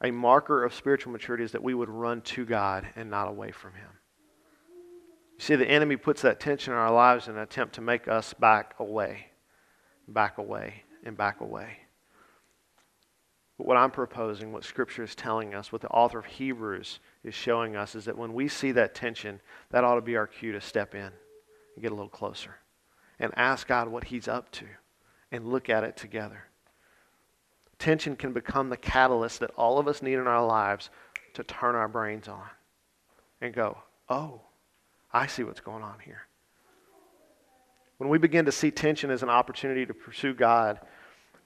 a 0.00 0.10
marker 0.10 0.64
of 0.64 0.72
spiritual 0.72 1.12
maturity 1.12 1.44
is 1.44 1.52
that 1.52 1.62
we 1.62 1.74
would 1.74 1.90
run 1.90 2.22
to 2.22 2.44
God 2.44 2.88
and 2.96 3.10
not 3.10 3.28
away 3.28 3.50
from 3.50 3.74
Him. 3.74 3.90
You 5.38 5.44
see, 5.44 5.56
the 5.56 5.68
enemy 5.68 5.96
puts 5.96 6.22
that 6.22 6.40
tension 6.40 6.72
in 6.72 6.78
our 6.78 6.92
lives 6.92 7.28
in 7.28 7.36
an 7.36 7.42
attempt 7.42 7.76
to 7.76 7.80
make 7.80 8.08
us 8.08 8.34
back 8.34 8.74
away, 8.80 9.28
back 10.08 10.38
away, 10.38 10.82
and 11.04 11.16
back 11.16 11.40
away. 11.40 11.78
But 13.56 13.68
what 13.68 13.76
I'm 13.76 13.92
proposing, 13.92 14.52
what 14.52 14.64
Scripture 14.64 15.04
is 15.04 15.14
telling 15.14 15.54
us, 15.54 15.70
what 15.70 15.80
the 15.80 15.88
author 15.88 16.18
of 16.18 16.26
Hebrews 16.26 16.98
is 17.22 17.34
showing 17.34 17.76
us, 17.76 17.94
is 17.94 18.04
that 18.06 18.18
when 18.18 18.34
we 18.34 18.48
see 18.48 18.72
that 18.72 18.96
tension, 18.96 19.40
that 19.70 19.84
ought 19.84 19.94
to 19.94 20.00
be 20.00 20.16
our 20.16 20.26
cue 20.26 20.52
to 20.52 20.60
step 20.60 20.94
in 20.94 21.02
and 21.02 21.82
get 21.82 21.92
a 21.92 21.94
little 21.94 22.08
closer 22.08 22.56
and 23.20 23.32
ask 23.36 23.68
God 23.68 23.88
what 23.88 24.04
He's 24.04 24.26
up 24.26 24.50
to 24.52 24.66
and 25.30 25.46
look 25.46 25.68
at 25.68 25.84
it 25.84 25.96
together. 25.96 26.44
Tension 27.78 28.16
can 28.16 28.32
become 28.32 28.70
the 28.70 28.76
catalyst 28.76 29.38
that 29.38 29.52
all 29.56 29.78
of 29.78 29.86
us 29.86 30.02
need 30.02 30.14
in 30.14 30.26
our 30.26 30.44
lives 30.44 30.90
to 31.34 31.44
turn 31.44 31.76
our 31.76 31.88
brains 31.88 32.26
on 32.26 32.46
and 33.40 33.54
go, 33.54 33.78
oh, 34.08 34.40
I 35.12 35.26
see 35.26 35.42
what's 35.42 35.60
going 35.60 35.82
on 35.82 35.98
here. 36.04 36.22
When 37.98 38.08
we 38.08 38.18
begin 38.18 38.44
to 38.44 38.52
see 38.52 38.70
tension 38.70 39.10
as 39.10 39.22
an 39.22 39.28
opportunity 39.28 39.84
to 39.86 39.94
pursue 39.94 40.34
God 40.34 40.80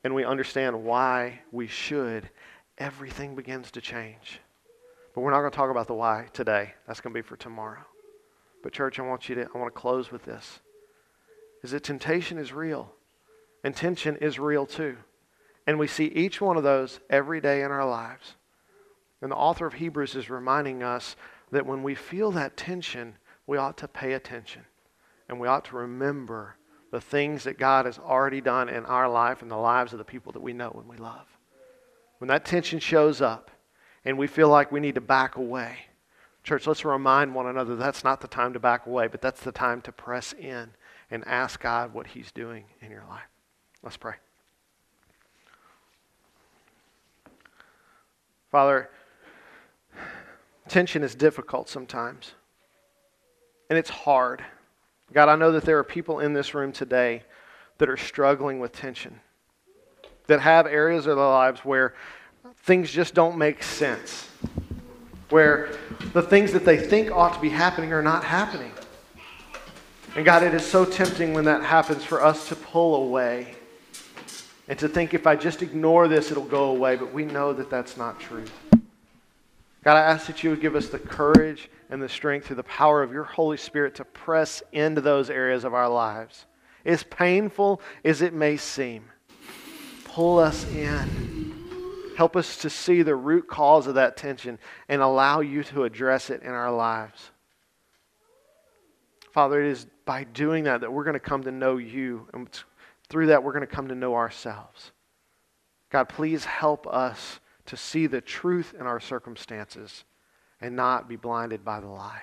and 0.05 0.14
we 0.14 0.25
understand 0.25 0.85
why 0.85 1.40
we 1.51 1.66
should, 1.66 2.29
everything 2.77 3.35
begins 3.35 3.70
to 3.72 3.81
change. 3.81 4.40
But 5.14 5.20
we're 5.20 5.31
not 5.31 5.40
going 5.40 5.51
to 5.51 5.57
talk 5.57 5.70
about 5.70 5.87
the 5.87 5.94
why 5.94 6.27
today. 6.33 6.75
That's 6.87 7.01
going 7.01 7.14
to 7.14 7.18
be 7.18 7.27
for 7.27 7.37
tomorrow. 7.37 7.85
But 8.62 8.72
church, 8.72 8.98
I 8.98 9.03
want 9.03 9.29
you 9.29 9.35
to 9.37 9.48
I 9.55 9.59
want 9.59 9.75
to 9.75 9.81
close 9.81 10.12
with 10.12 10.25
this. 10.25 10.61
Is 11.62 11.70
that 11.70 11.85
temptation 11.85 12.38
is 12.38 12.53
real. 12.53 12.92
And 13.64 13.75
tension 13.75 14.16
is 14.16 14.38
real 14.38 14.66
too. 14.66 14.96
And 15.66 15.79
we 15.79 15.87
see 15.87 16.07
each 16.07 16.40
one 16.40 16.57
of 16.57 16.64
those 16.64 16.98
every 17.09 17.40
day 17.40 17.62
in 17.62 17.70
our 17.70 17.88
lives. 17.88 18.35
And 19.20 19.31
the 19.31 19.37
author 19.37 19.66
of 19.66 19.75
Hebrews 19.75 20.16
is 20.16 20.29
reminding 20.29 20.83
us 20.83 21.14
that 21.53 21.66
when 21.66 21.83
we 21.85 21.94
feel 21.94 22.33
that 22.33 22.57
tension, 22.57 23.14
we 23.53 23.59
ought 23.59 23.77
to 23.77 23.87
pay 23.87 24.15
attention 24.15 24.62
and 25.29 25.38
we 25.38 25.47
ought 25.47 25.67
to 25.67 25.77
remember 25.77 26.57
the 26.91 27.03
things 27.03 27.45
that 27.45 27.59
God 27.59 27.85
has 27.85 27.99
already 27.99 28.41
done 28.41 28.71
in 28.71 28.87
our 28.87 29.11
life 29.11 29.43
and 29.43 29.51
the 29.51 29.59
lives 29.59 29.93
of 29.93 29.99
the 29.99 30.07
people 30.07 30.33
that 30.33 30.41
we 30.41 30.55
know 30.55 30.71
and 30.71 30.88
we 30.88 30.97
love. 30.97 31.27
When 32.17 32.29
that 32.29 32.47
tension 32.47 32.81
shows 32.81 33.21
up 33.21 33.51
and 34.07 34.17
we 34.17 34.27
feel 34.27 34.49
like 34.49 34.73
we 34.73 34.81
need 34.81 34.95
to 34.95 35.03
back 35.03 35.37
away, 35.37 35.77
church, 36.43 36.67
let's 36.67 36.83
remind 36.83 37.35
one 37.35 37.47
another 37.47 37.77
that's 37.77 38.03
not 38.03 38.23
the 38.23 38.27
time 38.27 38.55
to 38.55 38.59
back 38.59 38.87
away, 38.87 39.07
but 39.07 39.21
that's 39.21 39.43
the 39.43 39.53
time 39.53 39.83
to 39.83 39.93
press 39.93 40.33
in 40.33 40.71
and 41.11 41.23
ask 41.27 41.61
God 41.61 41.93
what 41.93 42.07
He's 42.07 42.33
doing 42.33 42.65
in 42.81 42.91
your 42.91 43.05
life. 43.07 43.29
Let's 43.83 43.99
pray. 43.99 44.15
Father, 48.51 48.88
tension 50.69 51.03
is 51.03 51.15
difficult 51.15 51.69
sometimes, 51.69 52.33
and 53.73 53.79
it's 53.79 53.89
hard. 53.89 54.45
God, 55.15 55.31
I 55.31 55.37
know 55.37 55.51
that 55.53 55.65
there 55.65 55.79
are 55.79 55.83
people 55.83 56.21
in 56.21 56.35
this 56.35 56.53
room 56.53 56.73
today 56.73 57.23
that 57.79 57.89
are 57.89 57.97
struggling 57.97 58.61
with 58.61 58.71
tension, 58.71 59.19
that 60.27 60.41
have 60.41 60.67
areas 60.67 61.07
of 61.07 61.17
their 61.17 61.25
lives 61.25 61.61
where 61.61 61.95
things 62.65 62.91
just 62.91 63.15
don't 63.15 63.39
make 63.39 63.63
sense, 63.63 64.29
where 65.31 65.71
the 66.13 66.21
things 66.21 66.53
that 66.53 66.67
they 66.67 66.77
think 66.77 67.11
ought 67.11 67.33
to 67.33 67.41
be 67.41 67.49
happening 67.49 67.95
are 67.95 68.03
not 68.03 68.25
happening. 68.25 68.73
And 70.17 70.23
God, 70.27 70.43
it 70.43 70.53
is 70.53 70.67
so 70.67 70.85
tempting 70.85 71.33
when 71.33 71.47
that 71.47 71.63
happens 71.63 72.05
for 72.05 72.23
us 72.23 72.51
to 72.51 72.57
pull 72.57 73.07
away 73.07 73.55
and 74.69 74.79
to 74.81 74.87
think 74.87 75.15
if 75.15 75.27
I 75.27 75.35
just 75.35 75.63
ignore 75.63 76.09
this, 76.09 76.31
it'll 76.31 76.45
go 76.45 76.65
away. 76.65 76.97
But 76.97 77.15
we 77.15 77.25
know 77.25 77.55
that 77.55 77.71
that's 77.71 77.97
not 77.97 78.21
true. 78.21 78.45
God, 79.85 79.97
I 79.97 80.03
ask 80.03 80.27
that 80.29 80.45
you 80.45 80.51
would 80.51 80.61
give 80.61 80.77
us 80.77 80.88
the 80.88 80.99
courage 80.99 81.68
and 81.90 82.01
the 82.01 82.09
strength 82.09 82.47
through 82.47 82.57
the 82.57 82.62
power 82.62 83.03
of 83.03 83.12
your 83.12 83.25
Holy 83.25 83.57
Spirit 83.57 83.97
to 83.97 84.05
press 84.05 84.62
into 84.73 85.01
those 85.01 85.29
areas 85.29 85.64
of 85.64 85.75
our 85.75 85.88
lives. 85.88 86.47
As 86.85 87.03
painful 87.03 87.81
as 88.05 88.23
it 88.23 88.33
may 88.33 88.57
seem, 88.57 89.05
pull 90.05 90.38
us 90.38 90.66
in. 90.73 92.14
Help 92.16 92.37
us 92.37 92.59
to 92.59 92.71
see 92.71 93.03
the 93.03 93.16
root 93.16 93.49
cause 93.49 93.87
of 93.87 93.95
that 93.97 94.16
tension 94.16 94.59
and 94.88 95.03
allow 95.03 95.40
you 95.40 95.64
to 95.64 95.85
address 95.85 96.31
it 96.31 96.42
in 96.42 96.51
our 96.51 96.71
lives. 96.71 97.31
Father, 99.33 99.62
it 99.62 99.71
is 99.71 99.87
by 100.05 100.25
doing 100.25 100.64
that 100.64 100.83
that 100.83 100.92
we're 100.92 101.05
going 101.05 101.14
to 101.14 101.21
come 101.21 101.42
to 101.45 101.51
know 101.51 101.79
you. 101.79 102.29
And 102.35 102.49
through 103.09 103.29
that, 103.29 103.42
we're 103.42 103.53
going 103.53 103.66
to 103.66 103.75
come 103.75 103.88
to 103.88 103.95
know 103.95 104.14
ourselves. 104.14 104.92
God, 105.90 106.09
please 106.09 106.45
help 106.45 106.87
us 106.87 107.40
to 107.66 107.77
see 107.77 108.07
the 108.07 108.20
truth 108.20 108.75
in 108.79 108.87
our 108.87 109.01
circumstances 109.01 110.05
and 110.61 110.77
not 110.77 111.09
be 111.09 111.16
blinded 111.16 111.64
by 111.64 111.81
the 111.81 111.88
lie. 111.88 112.22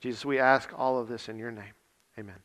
Jesus, 0.00 0.24
we 0.24 0.38
ask 0.38 0.70
all 0.76 0.98
of 0.98 1.08
this 1.08 1.28
in 1.28 1.38
your 1.38 1.50
name. 1.50 1.74
Amen. 2.18 2.38